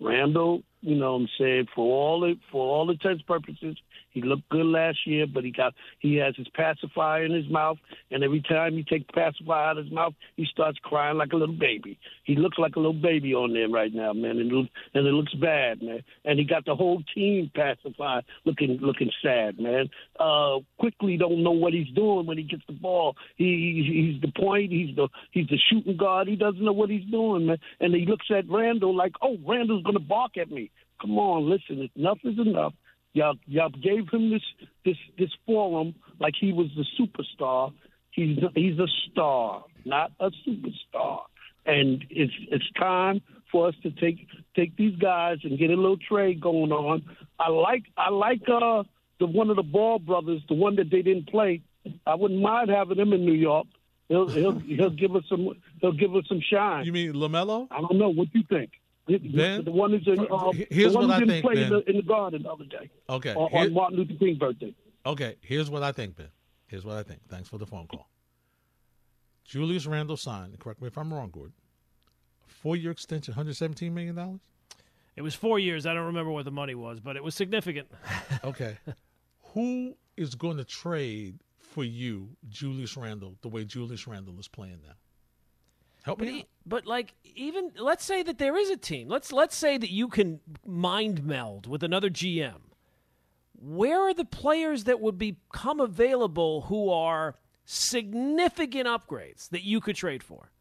[0.01, 3.77] Randle, you know what I'm saying, for all it for all intents purposes,
[4.11, 7.77] he looked good last year, but he got he has his pacifier in his mouth,
[8.11, 11.33] and every time he takes the pacifier out of his mouth, he starts crying like
[11.33, 11.97] a little baby.
[12.23, 15.11] He looks like a little baby on there right now, man, and it, and it
[15.11, 16.01] looks bad, man.
[16.25, 19.89] And he got the whole team pacified, looking looking sad, man.
[20.19, 23.15] Uh, Quickley don't know what he's doing when he gets the ball.
[23.35, 24.71] He- he's the point.
[24.71, 26.27] He's the he's the shooting guard.
[26.27, 27.57] He doesn't know what he's doing, man.
[27.79, 30.68] And he looks at Randle like, oh, Randle's gonna bark at me.
[31.01, 32.73] Come on, listen, enough is enough.
[33.13, 34.43] Y'all y'all gave him this
[34.85, 37.73] this this forum like he was the superstar.
[38.11, 41.21] He's he's a star, not a superstar.
[41.65, 45.97] And it's it's time for us to take take these guys and get a little
[45.97, 47.03] trade going on.
[47.39, 48.83] I like I like uh
[49.19, 51.61] the one of the Ball brothers, the one that they didn't play.
[52.05, 53.67] I wouldn't mind having him in New York.
[54.07, 55.49] He'll he'll he'll give us some
[55.81, 56.85] he'll give us some shine.
[56.85, 57.67] You mean LaMelo?
[57.71, 58.71] I don't know what do you think.
[59.17, 61.63] Ben, the one who's in, uh, here's the one what who I didn't think, play
[61.63, 63.33] in the, in the garden the other day Okay.
[63.33, 64.73] on, here- on Martin Luther King's birthday.
[65.05, 66.27] Okay, here's what I think, Ben.
[66.67, 67.21] Here's what I think.
[67.29, 68.07] Thanks for the phone call.
[69.45, 71.53] Julius Randle signed, correct me if I'm wrong, Gordon,
[72.45, 74.39] four year extension, $117 million?
[75.15, 75.85] It was four years.
[75.85, 77.87] I don't remember what the money was, but it was significant.
[78.43, 78.77] Okay.
[79.53, 84.79] Who is going to trade for you Julius Randle the way Julius Randle is playing
[84.85, 84.93] now?
[86.09, 86.45] Help But, me out.
[86.65, 89.07] but like even let's say that there is a team.
[89.07, 92.61] Let's let's say that you can mind meld with another GM.
[93.61, 99.95] Where are the players that would become available who are significant upgrades that you could
[99.95, 100.51] trade for?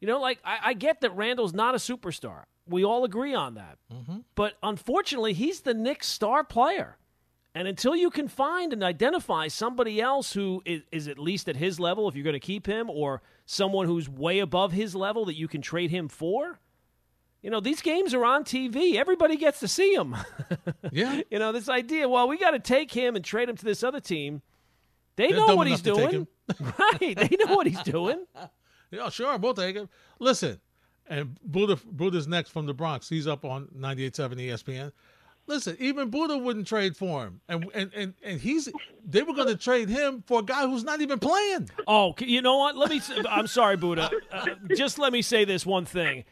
[0.00, 2.44] You know, like I, I get that Randle's not a superstar.
[2.66, 3.78] We all agree on that.
[3.92, 4.18] Mm-hmm.
[4.34, 6.96] But unfortunately, he's the Knicks' star player.
[7.54, 11.56] And until you can find and identify somebody else who is, is at least at
[11.56, 15.24] his level, if you're going to keep him, or someone who's way above his level
[15.26, 16.58] that you can trade him for,
[17.42, 18.94] you know, these games are on TV.
[18.94, 20.16] Everybody gets to see them.
[20.92, 21.22] Yeah.
[21.30, 23.82] you know, this idea, well, we got to take him and trade him to this
[23.82, 24.42] other team.
[25.16, 26.28] They They're know what he's enough to take doing.
[26.78, 27.16] right.
[27.16, 28.24] They know what he's doing.
[28.90, 29.88] Yeah, sure, we'll take it.
[30.20, 30.60] Listen,
[31.08, 33.08] and Buddha Buddha's next from the Bronx.
[33.08, 34.92] He's up on 98.7 ESPN.
[35.46, 38.68] Listen, even Buddha wouldn't trade for him, and and and, and he's
[39.04, 41.68] they were going to trade him for a guy who's not even playing.
[41.86, 42.76] Oh, you know what?
[42.76, 43.00] Let me.
[43.28, 44.10] I'm sorry, Buddha.
[44.32, 46.24] Uh, just let me say this one thing.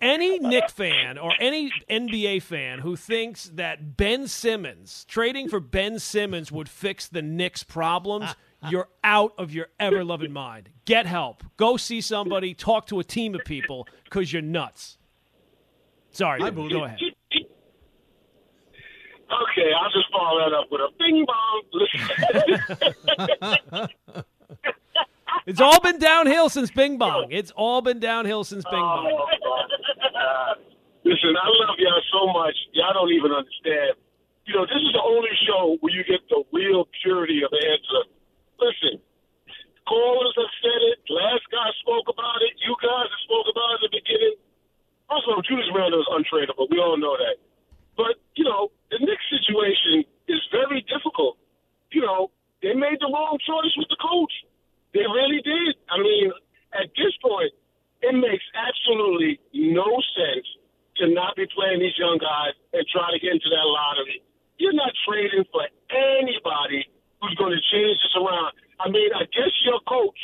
[0.00, 5.98] Any Knick fan or any NBA fan who thinks that Ben Simmons trading for Ben
[5.98, 8.34] Simmons would fix the Knicks' problems,
[8.68, 10.68] you're out of your ever loving mind.
[10.84, 11.42] Get help.
[11.56, 12.54] Go see somebody.
[12.54, 14.98] Talk to a team of people because you're nuts.
[16.12, 16.74] Sorry, Hi, Buddha.
[16.74, 16.98] Go ahead.
[19.30, 21.62] Okay, I'll just follow that up with a bing bong.
[21.72, 22.00] Listen,
[25.46, 27.28] It's all been downhill since Bing Bong.
[27.30, 29.06] It's all been downhill since Bing Bong.
[29.06, 30.54] Uh,
[31.04, 32.54] listen, I love y'all so much.
[32.72, 33.96] Y'all don't even understand.
[34.46, 37.62] You know, this is the only show where you get the real purity of the
[37.66, 38.02] answer.
[38.58, 39.00] Listen,
[39.88, 40.98] callers have said it.
[41.08, 42.52] Last guy spoke about it.
[42.62, 44.36] You guys have spoke about it at the beginning.
[45.08, 46.70] Also, Julius Randle is untradeable.
[46.70, 47.36] We all know that.
[48.00, 51.36] But, you know, the Knicks situation is very difficult.
[51.92, 52.32] You know,
[52.64, 54.32] they made the wrong choice with the coach.
[54.96, 55.76] They really did.
[55.92, 56.32] I mean,
[56.72, 57.52] at this point,
[58.00, 59.84] it makes absolutely no
[60.16, 60.48] sense
[60.96, 64.24] to not be playing these young guys and try to get into that lottery.
[64.56, 66.88] You're not trading for anybody
[67.20, 68.56] who's going to change this around.
[68.80, 70.20] I mean, I guess your coach,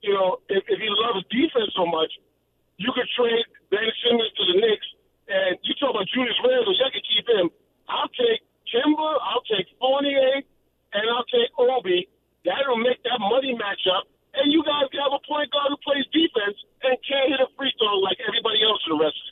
[0.00, 2.08] you know, if, if he loves defense so much,
[2.80, 4.88] you could trade Ben Simmons to the Knicks,
[5.28, 7.46] and you talk about Julius Randle, you could keep him.
[7.88, 10.44] I'll take Kemba, I'll take Fournier,
[10.92, 12.08] and I'll take Obi.
[12.44, 15.78] That'll make that money match up, and you guys can have a point guard who
[15.84, 19.27] plays defense and can't hit a free throw like everybody else in the rest of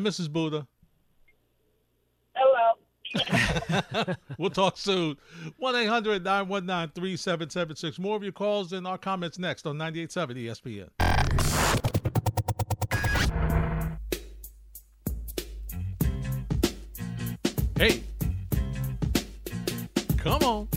[0.00, 0.30] Mrs.
[0.30, 0.66] Buddha.
[2.34, 2.74] Hello.
[4.38, 5.16] We'll talk soon.
[5.58, 7.98] 1 800 919 3776.
[7.98, 10.88] More of your calls and our comments next on 98.7 ESPN.
[17.76, 18.02] Hey.
[20.16, 20.68] Come on.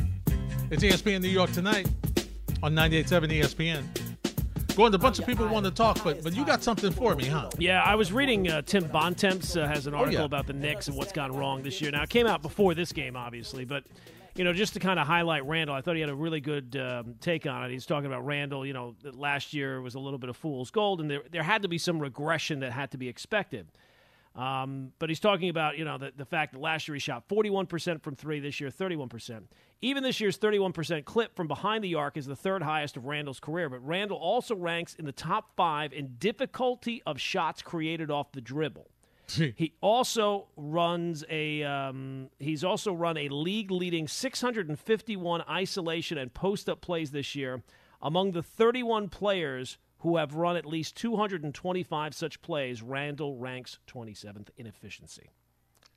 [0.71, 1.87] It's ESPN New York tonight
[2.61, 4.02] on 98.7 ESPN.
[4.75, 7.25] Gordon, a bunch of people want to talk, but but you got something for me,
[7.25, 7.49] huh?
[7.59, 10.25] Yeah, I was reading uh, Tim Bontemps uh, has an article Oh, yeah.
[10.25, 11.91] about the Knicks and what's gone wrong this year.
[11.91, 13.83] Now, it came out before this game, obviously, but
[14.35, 16.75] you know, just to kind of highlight Randle, I thought he had a really good
[16.75, 17.69] um, take on it.
[17.71, 18.65] He's talking about Randle.
[18.65, 21.43] You know, that last year was a little bit of fool's gold, and there there
[21.43, 23.67] had to be some regression that had to be expected.
[24.35, 27.27] Um, but he's talking about you know the, the fact that last year he shot
[27.29, 29.43] 41% from three, this year 31%.
[29.81, 33.39] Even this year's 31% clip from behind the arc is the third highest of Randle's
[33.39, 33.69] career.
[33.69, 38.41] But Randle also ranks in the top five in difficulty of shots created off the
[38.41, 38.89] dribble.
[39.55, 41.63] He also runs a.
[41.63, 47.63] Um, he's also run a league-leading 651 isolation and post-up plays this year.
[48.01, 54.49] Among the 31 players who have run at least 225 such plays, Randle ranks 27th
[54.57, 55.29] in efficiency.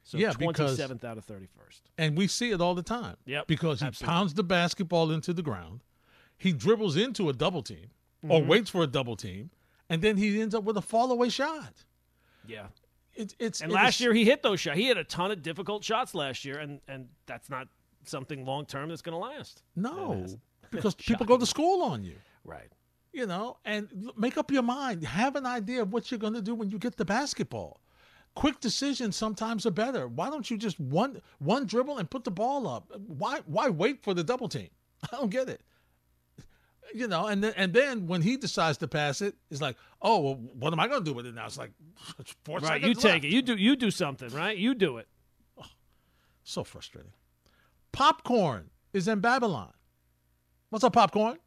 [0.03, 1.81] So Yeah, because- 27th out of 31st.
[1.99, 3.17] and we see it all the time.
[3.27, 4.13] Yep, Because he absolutely.
[4.15, 5.83] pounds the basketball into the ground,
[6.39, 7.91] he dribbles into a double team
[8.23, 8.49] or Mm-hmm.
[8.49, 9.51] waits for a double team,
[9.89, 11.85] and then he ends up with a fall away shot.
[12.47, 12.69] Yeah.
[13.15, 14.77] It, it's And it last is- year he hit those shots.
[14.79, 17.67] He had a ton of difficult shots last year, and and that's not
[18.05, 19.63] something long term that's going to last.
[19.75, 20.27] no,
[20.71, 22.17] because people go to school on you.
[22.45, 22.71] Right.
[23.17, 25.03] You know, and make up your mind.
[25.05, 27.81] Have an idea of what you're going to do when you get the basketball.
[28.35, 30.07] Quick decisions sometimes are better.
[30.07, 32.93] Why don't you just one one dribble and put the ball up?
[33.07, 34.69] Why why wait for the double team?
[35.03, 35.63] I don't get it.
[36.95, 40.21] You know, and then and then when he decides to pass it, it's like, oh,
[40.21, 41.47] well, what am I going to do with it now?
[41.47, 41.71] It's like
[42.19, 42.83] it's four Right.
[42.83, 43.25] You take left.
[43.25, 43.33] it.
[43.33, 43.55] You do.
[43.57, 44.29] You do something.
[44.29, 44.59] Right.
[44.59, 45.09] You do it.
[46.45, 47.13] So frustrating.
[47.93, 49.73] Popcorn is in Babylon.
[50.69, 51.39] What's up, popcorn?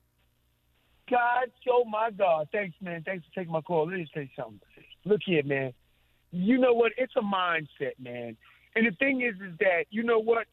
[1.10, 2.48] God, oh my God.
[2.52, 3.04] Thanks, man.
[3.04, 3.88] Thanks for taking my call.
[3.88, 4.60] Let me you something.
[5.06, 5.74] Look here, man.
[6.32, 6.91] You know what?
[6.98, 8.38] It's a mindset, man.
[8.76, 10.45] And the thing is, is that, you know what?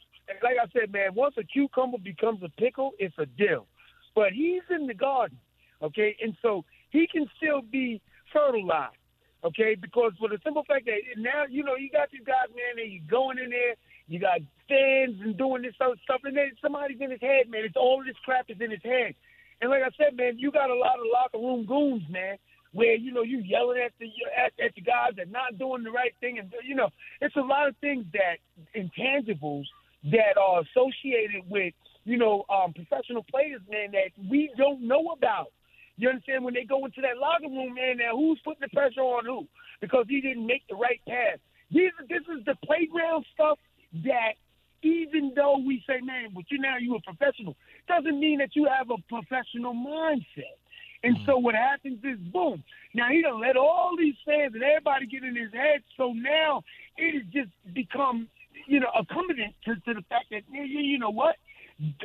[0.43, 3.67] Like I said, man, once a cucumber becomes a pickle, it's a dill.
[4.15, 5.39] But he's in the garden,
[5.83, 6.17] okay?
[6.23, 8.01] And so he can still be
[8.33, 8.97] fertilized,
[9.45, 9.77] okay?
[9.79, 12.91] Because for the simple fact that now, you know, you got these guys, man, and
[12.91, 13.75] you're going in there,
[14.09, 17.65] you got fans and doing this other stuff, and then somebody's in his head, man.
[17.65, 19.15] It's all this crap is in his head.
[19.61, 22.37] And like I said, man, you got a lot of locker room goons, man,
[22.73, 25.91] where you know you yelling at the at, at the guys that not doing the
[25.91, 26.89] right thing, and you know
[27.21, 28.37] it's a lot of things that
[28.77, 29.65] intangibles
[30.05, 31.73] that are associated with
[32.05, 35.53] you know um, professional players, man, that we don't know about.
[35.97, 37.97] You understand when they go into that locker room, man?
[37.97, 39.49] Now who's putting the pressure on who
[39.81, 41.39] because he didn't make the right pass?
[41.71, 43.59] These this is the playground stuff
[44.05, 44.37] that
[44.83, 48.67] even though we say, man, but you now you a professional, doesn't mean that you
[48.67, 50.57] have a professional mindset.
[51.03, 51.27] And mm-hmm.
[51.27, 52.63] so what happens is, boom.
[52.95, 55.83] Now he done let all these fans and everybody get in his head.
[55.97, 56.63] So now
[56.97, 58.29] it has just become,
[58.67, 61.37] you know, accommodant to, to the fact that, you, you know what,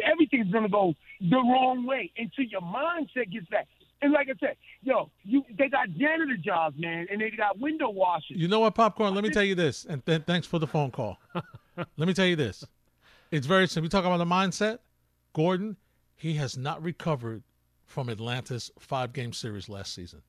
[0.03, 3.67] everything's gonna go the wrong way until your mindset gets back.
[4.01, 7.89] And like I said, yo, you they got janitor jobs, man, and they got window
[7.89, 8.37] washers.
[8.37, 9.13] You know what, popcorn?
[9.13, 11.19] Let me tell you this, and th- thanks for the phone call.
[11.77, 12.63] Let me tell you this.
[13.29, 13.85] It's very simple.
[13.85, 14.79] We talk about the mindset.
[15.33, 15.77] Gordon,
[16.15, 17.43] he has not recovered
[17.85, 20.21] from Atlanta's five game series last season.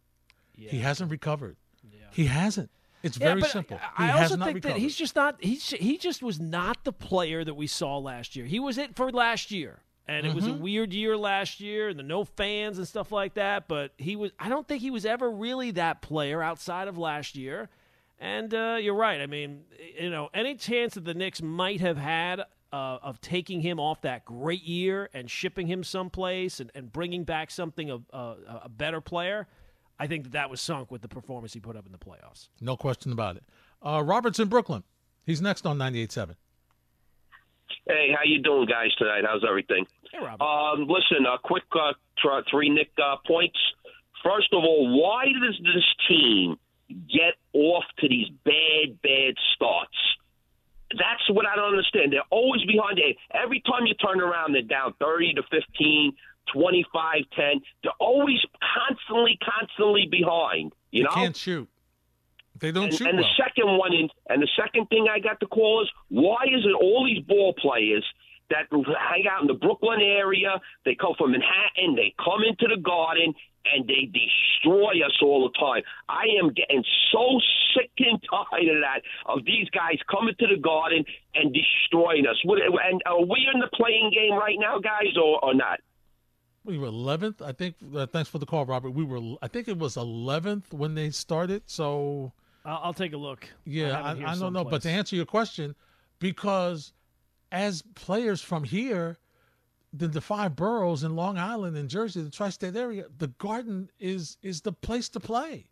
[0.52, 1.56] He hasn't recovered.
[2.10, 2.70] He hasn't.
[3.02, 3.80] It's Yeah, very but simple.
[3.98, 4.74] I, He I also think recovered.
[4.76, 5.36] that he's just not.
[5.42, 8.46] He's he just was not the player that we saw last year.
[8.46, 10.54] He was it for last year, and it was Mm-hmm.
[10.54, 13.66] a weird year last year, and the no fans and stuff like that.
[13.66, 14.30] But he was.
[14.38, 17.68] I don't think he was ever really that player outside of last year.
[18.20, 19.20] And uh, you're right.
[19.20, 19.64] I mean,
[19.98, 24.00] you know, any chance that the Knicks might have had uh, of taking him off
[24.02, 28.68] that great year and shipping him someplace and, and bringing back something of uh, a
[28.68, 29.46] better player,
[29.98, 32.48] I think that that was sunk with the performance he put up in the playoffs.
[32.60, 33.44] No question about it.
[33.84, 34.84] Uh, Robert's in Brooklyn.
[35.24, 36.34] He's next on 98.7.
[37.86, 38.94] Hey, how you doing, guys?
[38.96, 39.86] Tonight, how's everything?
[40.12, 40.42] Hey, Robert.
[40.42, 43.58] Um, listen, a quick uh, tr- three Knick uh, points.
[44.24, 46.56] First of all, why does this team
[46.88, 49.96] get off to these bad, bad starts?
[50.98, 52.12] That's what I don't understand.
[52.12, 53.16] They're always behind it.
[53.32, 56.12] Every time you turn around, they're down 30 to 15,
[56.52, 57.60] 25 10.
[57.82, 60.72] They're always constantly, constantly behind.
[60.90, 61.14] You They know?
[61.14, 61.68] can't shoot.
[62.58, 63.26] They don't and, shoot and well.
[63.26, 66.64] the second one in, and the second thing I got to call is why is
[66.64, 68.04] it all these ball players
[68.52, 70.60] that hang out in the Brooklyn area?
[70.84, 73.34] They come from Manhattan, they come into the Garden,
[73.64, 75.82] and they destroy us all the time.
[76.08, 77.40] I am getting so
[77.74, 82.36] sick and tired of that of these guys coming to the Garden and destroying us.
[82.44, 85.80] And are we in the playing game right now, guys, or, or not?
[86.64, 87.42] We were 11th.
[87.42, 87.74] I think.
[87.94, 88.90] Uh, thanks for the call, Robert.
[88.90, 89.36] We were.
[89.42, 91.62] I think it was 11th when they started.
[91.66, 92.32] So
[92.64, 93.48] I'll, I'll take a look.
[93.64, 94.64] yeah, have I, I, don't know.
[94.64, 95.74] But to answer your question,
[96.20, 96.92] because
[97.52, 99.18] as players from here,
[99.92, 104.38] the, the five boroughs in Long Island and Jersey, the tri-state area, the Garden is
[104.42, 105.66] is the place to play.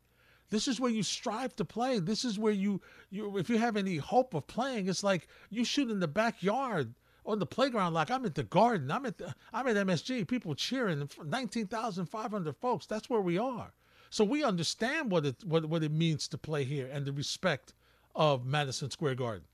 [0.50, 1.98] This is where you strive to play.
[1.98, 5.64] This is where you you if you have any hope of playing, it's like you
[5.64, 8.90] shoot in the backyard on the playground like I'm at the Garden.
[8.90, 10.28] I'm at the, I'm at MSG.
[10.28, 12.84] People cheering, nineteen thousand five hundred folks.
[12.84, 13.72] That's where we are.
[14.10, 17.72] So we understand what it what what it means to play here and the respect
[18.14, 19.44] of Madison Square Garden.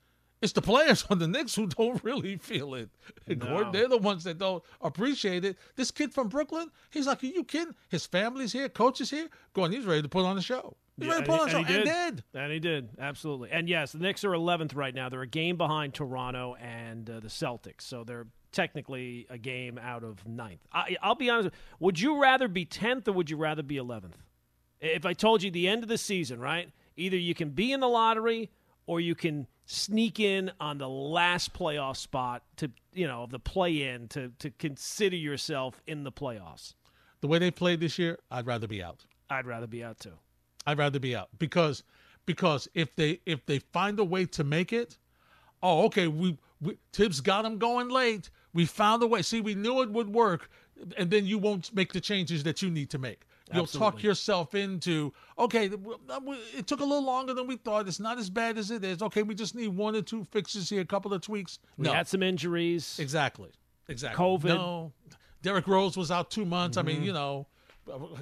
[0.41, 2.89] It's the players on the Knicks who don't really feel it.
[3.27, 3.71] No.
[3.71, 5.57] They're the ones that don't appreciate it.
[5.75, 7.73] This kid from Brooklyn, he's like, Are you kidding?
[7.89, 9.29] His family's here, coach is here.
[9.53, 10.77] Going, he's ready to put on a show.
[10.97, 11.57] He's Yeah, ready to put on a show.
[11.57, 12.15] and he And did.
[12.17, 12.23] did.
[12.39, 13.49] And he did, absolutely.
[13.51, 15.09] And yes, the Knicks are 11th right now.
[15.09, 20.03] They're a game behind Toronto and uh, the Celtics, so they're technically a game out
[20.03, 20.61] of ninth.
[20.71, 21.49] I, I'll be honest.
[21.79, 24.13] Would you rather be 10th or would you rather be 11th?
[24.79, 26.69] If I told you the end of the season, right?
[26.95, 28.49] Either you can be in the lottery
[28.85, 33.83] or you can sneak in on the last playoff spot to, you know, the play
[33.83, 36.73] in to, to consider yourself in the playoffs.
[37.21, 39.05] The way they played this year, I'd rather be out.
[39.29, 40.13] I'd rather be out too.
[40.65, 41.83] I'd rather be out because
[42.25, 44.97] because if they if they find a way to make it,
[45.61, 48.29] oh okay, we, we Thibs got them going late.
[48.53, 49.21] We found a way.
[49.21, 50.49] See, we knew it would work,
[50.97, 53.26] and then you won't make the changes that you need to make.
[53.53, 55.69] You'll talk yourself into okay.
[56.55, 57.87] It took a little longer than we thought.
[57.87, 59.01] It's not as bad as it is.
[59.01, 61.59] Okay, we just need one or two fixes here, a couple of tweaks.
[61.77, 62.97] We no, had some injuries.
[62.99, 63.51] exactly,
[63.87, 64.23] exactly.
[64.23, 64.45] COVID.
[64.45, 64.91] No,
[65.41, 66.77] Derrick Rose was out two months.
[66.77, 67.47] I mean, you know,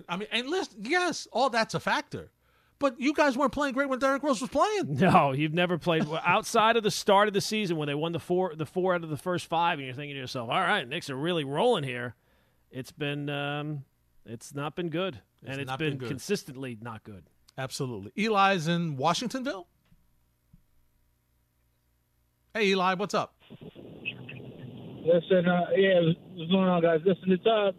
[0.07, 2.31] I mean, and listen, yes, all that's a factor.
[2.77, 4.97] But you guys weren't playing great when Derrick Rose was playing.
[4.97, 8.19] No, you've never played outside of the start of the season when they won the
[8.19, 10.87] four the four out of the first five, and you're thinking to yourself, "All right,
[10.87, 12.15] Knicks are really rolling here."
[12.71, 13.85] It's been um,
[14.25, 17.25] it's not been good, and it's been, been consistently not good.
[17.57, 18.11] Absolutely.
[18.17, 19.65] Eli's in Washingtonville.
[22.53, 23.35] Hey, Eli, what's up?
[25.05, 25.99] Listen, uh, yeah,
[26.33, 27.01] what's going on, guys?
[27.05, 27.71] Listen, it's uh,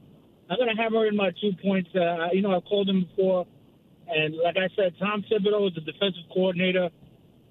[0.49, 1.91] I'm gonna hammer in my two points.
[1.95, 3.47] Uh, you know, I've called him before,
[4.09, 6.89] and like I said, Tom Thibodeau is the defensive coordinator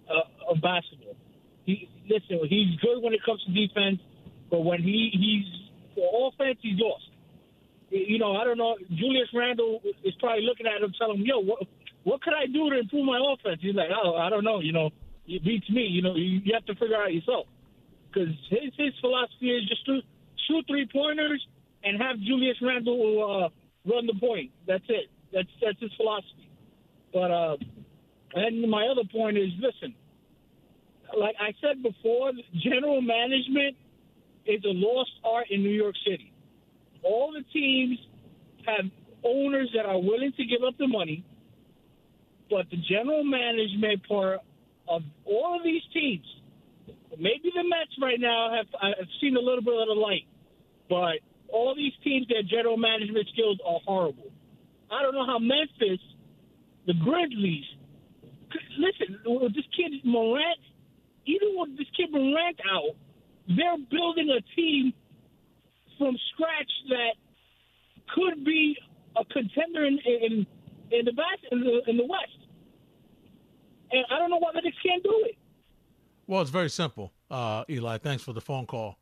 [0.10, 1.18] uh, of basketball.
[1.66, 4.00] He listen, he's good when it comes to defense,
[4.50, 7.10] but when he he's for offense, he's lost.
[7.96, 8.76] You know, I don't know.
[8.90, 11.64] Julius Randle is probably looking at him, telling him, "Yo, what
[12.04, 14.60] what could I do to improve my offense?" He's like, "Oh, I don't know.
[14.60, 14.90] You know,
[15.28, 15.84] it beats me.
[15.84, 17.48] You know, you, you have to figure out yourself."
[18.16, 20.00] because his his philosophy is just to
[20.48, 21.46] shoot three pointers
[21.84, 24.52] and have Julius Randle uh, run the point.
[24.68, 25.10] That's it.
[25.34, 26.50] That's that's his philosophy.
[27.14, 27.58] But uh,
[28.36, 29.96] and my other point is, listen,
[31.18, 32.32] like I said before,
[32.64, 33.76] general management
[34.46, 36.32] is a lost art in New York City.
[37.06, 37.98] All the teams
[38.66, 38.86] have
[39.24, 41.24] owners that are willing to give up the money,
[42.50, 44.40] but the general management part
[44.88, 46.26] of all of these teams
[47.20, 50.28] maybe the Mets right now have I've seen a little bit of the light,
[50.90, 51.20] but
[51.52, 54.32] all these teams, their general management skills are horrible.
[54.92, 56.02] I don't know how Memphis,
[56.86, 57.66] the Grizzlies,
[58.78, 60.60] listen, with this kid Morant,
[61.26, 62.96] even with this kid Morant out,
[63.48, 64.94] they're building a team
[65.98, 67.16] from scratch that
[68.14, 68.78] could be
[69.18, 70.48] a contender in in,
[70.92, 72.48] in the bas in the in the West.
[73.92, 75.36] And I don't know why they Knicks can't do it.
[76.28, 78.00] Well, it's very simple, uh, Eli.
[78.00, 78.98] Thanks for the phone call.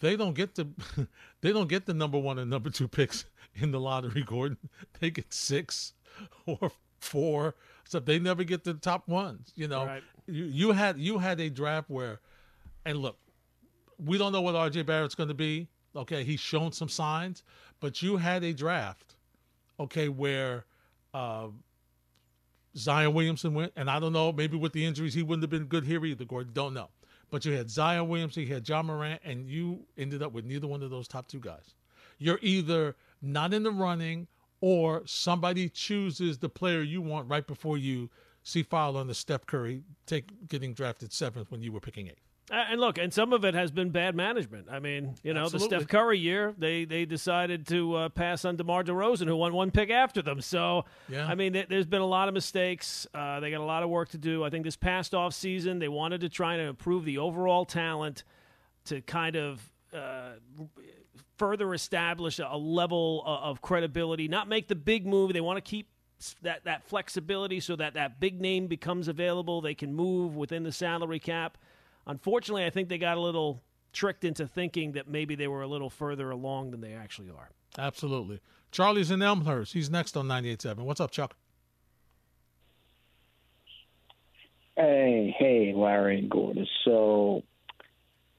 [0.00, 0.68] They don't get the
[1.40, 4.58] they don't get the number one and number two picks in the lottery, Gordon.
[5.00, 5.94] They get six
[6.46, 6.70] or
[7.00, 7.54] four.
[7.84, 9.52] So they never get the top ones.
[9.54, 10.02] You know, Right.
[10.26, 12.20] you, you had you had a draft where,
[12.86, 13.18] and look,
[13.98, 15.68] we don't know what RJ Barrett's going to be.
[15.94, 17.42] Okay, he's shown some signs,
[17.80, 19.16] but you had a draft,
[19.78, 20.64] okay, where
[21.12, 21.48] uh,
[22.76, 25.66] Zion Williamson went, and I don't know, maybe with the injuries, he wouldn't have been
[25.66, 26.52] good here either, Gordon.
[26.54, 26.88] Don't know.
[27.30, 30.66] But you had Zion Williamson, you had Ja Morant, and you ended up with neither
[30.66, 31.74] one of those top two guys.
[32.18, 34.28] You're either not in the running
[34.60, 38.08] or somebody chooses the player you want right before you
[38.42, 42.31] see foul on the Steph Curry take getting drafted seventh when you were picking eighth.
[42.52, 44.66] Uh, And look, and some of it has been bad management.
[44.70, 45.68] I mean, you know, Absolutely.
[45.78, 49.54] the Steph Curry year, they they decided to uh, pass on DeMar DeRozan, who won
[49.54, 50.40] one pick after them.
[50.42, 51.26] So, Yeah.
[51.26, 53.06] I mean, th- there's been a lot of mistakes.
[53.14, 54.44] Uh, they got a lot of work to do.
[54.44, 58.22] I think this past off season, they wanted to try to improve the overall talent
[58.84, 60.32] to kind of uh,
[61.36, 64.28] further establish a level o- of credibility.
[64.28, 65.32] Not make the big move.
[65.32, 65.88] They want to keep
[66.42, 69.60] that that flexibility so that that big name becomes available.
[69.60, 71.58] They can move within the salary cap.
[72.06, 75.66] Unfortunately, I think they got a little tricked into thinking that maybe they were a
[75.66, 77.50] little further along than they actually are.
[77.78, 78.40] Absolutely.
[78.70, 79.72] Charlie's in Elmhurst.
[79.74, 80.78] He's next on 98.7.
[80.78, 81.36] What's up, Chuck?
[84.76, 86.66] Hey, hey, Larry and Gordon.
[86.84, 87.42] So,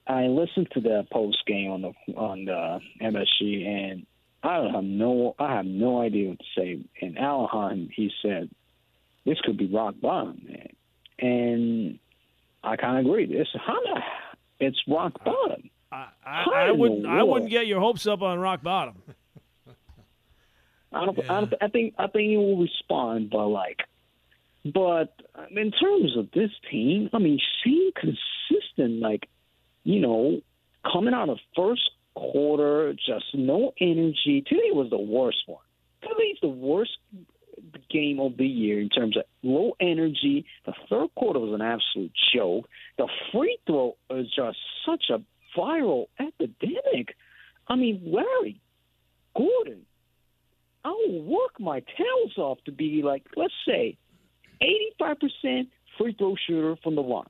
[0.06, 4.06] I listened to the post game on the on the MSG, and
[4.42, 6.80] I have no I have no idea what to say.
[7.00, 8.50] And Alan Hahn, he said,
[9.24, 10.68] "This could be rock bottom, man,"
[11.18, 11.98] and
[12.64, 13.26] I kind of agree.
[13.26, 13.48] This
[14.60, 15.70] it's rock bottom.
[15.92, 19.02] I, I, I wouldn't I wouldn't get your hopes up on rock bottom.
[20.92, 21.24] I don't, yeah.
[21.32, 21.54] I don't.
[21.60, 21.94] I think.
[21.98, 23.80] I think he will respond, but like,
[24.64, 29.00] but um, in terms of this team, I mean, seem consistent.
[29.00, 29.28] Like,
[29.82, 30.40] you know,
[30.90, 34.44] coming out of first quarter, just no energy.
[34.46, 35.64] Today was the worst one.
[36.02, 36.96] Today's the worst
[37.90, 40.46] game of the year in terms of low energy.
[40.66, 42.68] The third quarter was an absolute joke.
[42.98, 45.22] The free throw is just such a
[45.58, 47.16] viral epidemic.
[47.68, 48.60] I mean, Larry,
[49.36, 49.82] Gordon,
[50.84, 53.96] I will work my tails off to be like, let's say,
[55.00, 57.24] 85% free throw shooter from the line.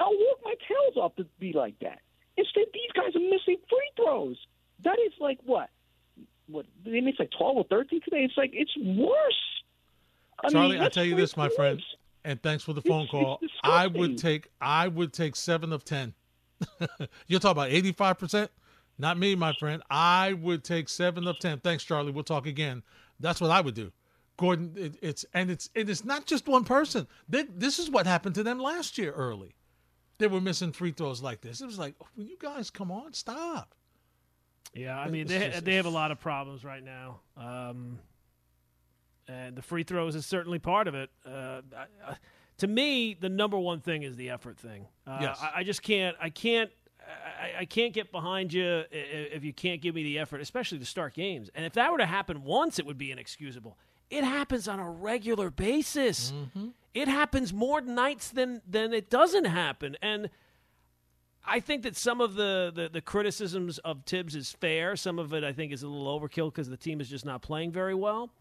[0.00, 2.00] I'll work my tails off to be like that.
[2.36, 4.36] Instead, these guys are missing free throws.
[4.84, 5.68] That is like what?
[6.52, 8.24] What they miss like 12 or 13 today?
[8.24, 9.42] It's like, it's worse.
[10.44, 11.80] I Charlie, mean, I tell you this, my friend,
[12.24, 13.40] and thanks for the phone call.
[13.62, 16.14] I would take I would take seven of ten.
[17.26, 18.50] You're talking about eighty five percent.
[18.98, 19.82] Not me, my friend.
[19.90, 21.60] I would take seven of ten.
[21.60, 22.12] Thanks, Charlie.
[22.12, 22.82] We'll talk again.
[23.20, 23.92] That's what I would do.
[24.36, 27.06] Gordon, it, it's and it's and it is not just one person.
[27.28, 29.54] They, this is what happened to them last year early.
[30.18, 31.60] They were missing free throws like this.
[31.60, 33.74] It was like, oh, you guys come on, stop.
[34.74, 37.98] Yeah, I mean they just, they have a lot of problems right now, um,
[39.28, 41.10] and the free throws is certainly part of it.
[41.26, 42.16] Uh, I, I,
[42.58, 44.86] to me, the number one thing is the effort thing.
[45.06, 45.38] Uh, yes.
[45.42, 46.16] I, I just can't.
[46.20, 46.70] I can't
[47.40, 50.84] I, I, can't get behind you if you can't give me the effort, especially to
[50.84, 51.50] start games.
[51.54, 53.76] And if that were to happen once, it would be inexcusable.
[54.10, 56.32] It happens on a regular basis.
[56.32, 56.68] Mm-hmm.
[56.94, 59.96] It happens more nights than than it doesn't happen.
[60.02, 60.28] And
[61.44, 64.96] I think that some of the, the, the criticisms of Thibs is fair.
[64.96, 67.42] Some of it I think is a little overkill because the team is just not
[67.42, 68.32] playing very well.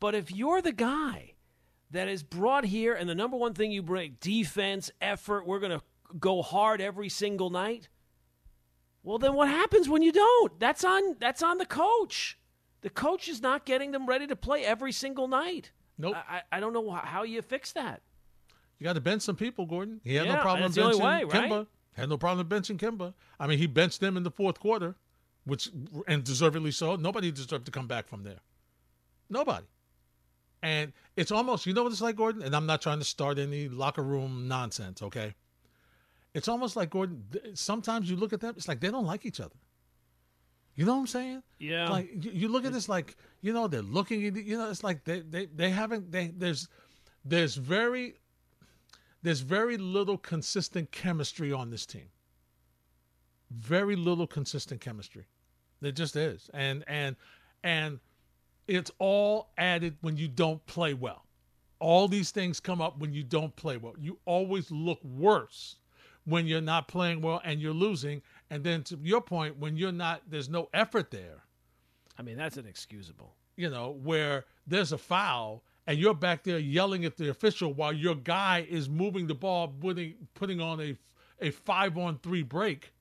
[0.00, 1.34] But if you're the guy
[1.90, 5.78] that is brought here and the number one thing you bring defense, effort, we're going
[5.78, 5.82] to
[6.18, 7.88] go hard every single night
[9.02, 10.60] well, then what happens when you don't?
[10.60, 12.38] That's on that's on the coach.
[12.82, 15.72] The coach is not getting them ready to play every single night.
[15.96, 16.14] Nope.
[16.14, 18.02] I, I don't know how you fix that.
[18.78, 20.02] You got to bench some people, Gordon.
[20.04, 21.24] He had yeah, no problem benching way.
[21.24, 21.66] Right?
[21.98, 23.14] Had no problem benching Kemba.
[23.40, 24.94] I mean, he benched them in the fourth quarter,
[25.44, 25.68] which
[26.06, 26.96] and deservedly so.
[26.96, 28.40] Nobody deserved to come back from there.
[29.28, 29.66] Nobody.
[30.62, 32.42] And it's almost, you know what it's like, Gordon?
[32.42, 35.34] And I'm not trying to start any locker room nonsense, okay?
[36.34, 37.24] It's almost like Gordon.
[37.54, 39.56] Sometimes you look at them, it's like they don't like each other.
[40.74, 41.42] You know what I'm saying?
[41.58, 41.88] Yeah.
[41.88, 44.84] Like you, you look at this, like you know they're looking at you know it's
[44.84, 46.68] like they they they haven't they there's
[47.24, 48.14] there's very
[49.22, 52.08] there's very little consistent chemistry on this team.
[53.50, 55.26] Very little consistent chemistry.
[55.80, 57.16] There just is, and and
[57.62, 58.00] and
[58.66, 61.24] it's all added when you don't play well.
[61.80, 63.94] All these things come up when you don't play well.
[63.98, 65.76] You always look worse
[66.24, 68.20] when you're not playing well and you're losing.
[68.50, 71.44] And then to your point, when you're not, there's no effort there.
[72.18, 73.34] I mean, that's inexcusable.
[73.56, 77.94] You know, where there's a foul and you're back there yelling at the official while
[77.94, 80.96] your guy is moving the ball, putting putting on a
[81.40, 82.92] a five on three break.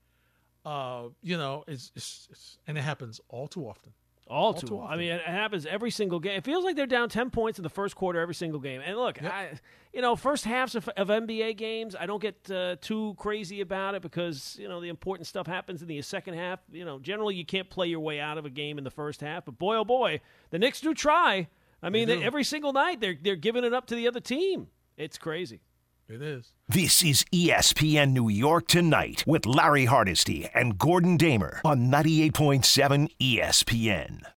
[0.66, 3.92] Uh, you know, it's, it's, it's and it happens all too often.
[4.30, 4.94] All, too, too often.
[4.94, 6.38] I mean, it happens every single game.
[6.38, 8.82] It feels like they're down ten points in the first quarter every single game.
[8.84, 9.34] And look, yep.
[9.34, 9.50] I,
[9.94, 13.96] you know, first halves of, of NBA games, I don't get uh, too crazy about
[13.96, 16.60] it because you know the important stuff happens in the second half.
[16.72, 19.20] You know, generally you can't play your way out of a game in the first
[19.20, 19.44] half.
[19.44, 20.22] But boy, oh boy,
[20.52, 21.48] the Knicks do try.
[21.82, 24.68] I mean, they, every single night they're they're giving it up to the other team.
[24.98, 25.62] It's crazy.
[26.10, 26.54] It is.
[26.70, 34.22] This is ESPN New York Tonight with Larry Hardesty and Gordon Damer on 98.7 ESPN.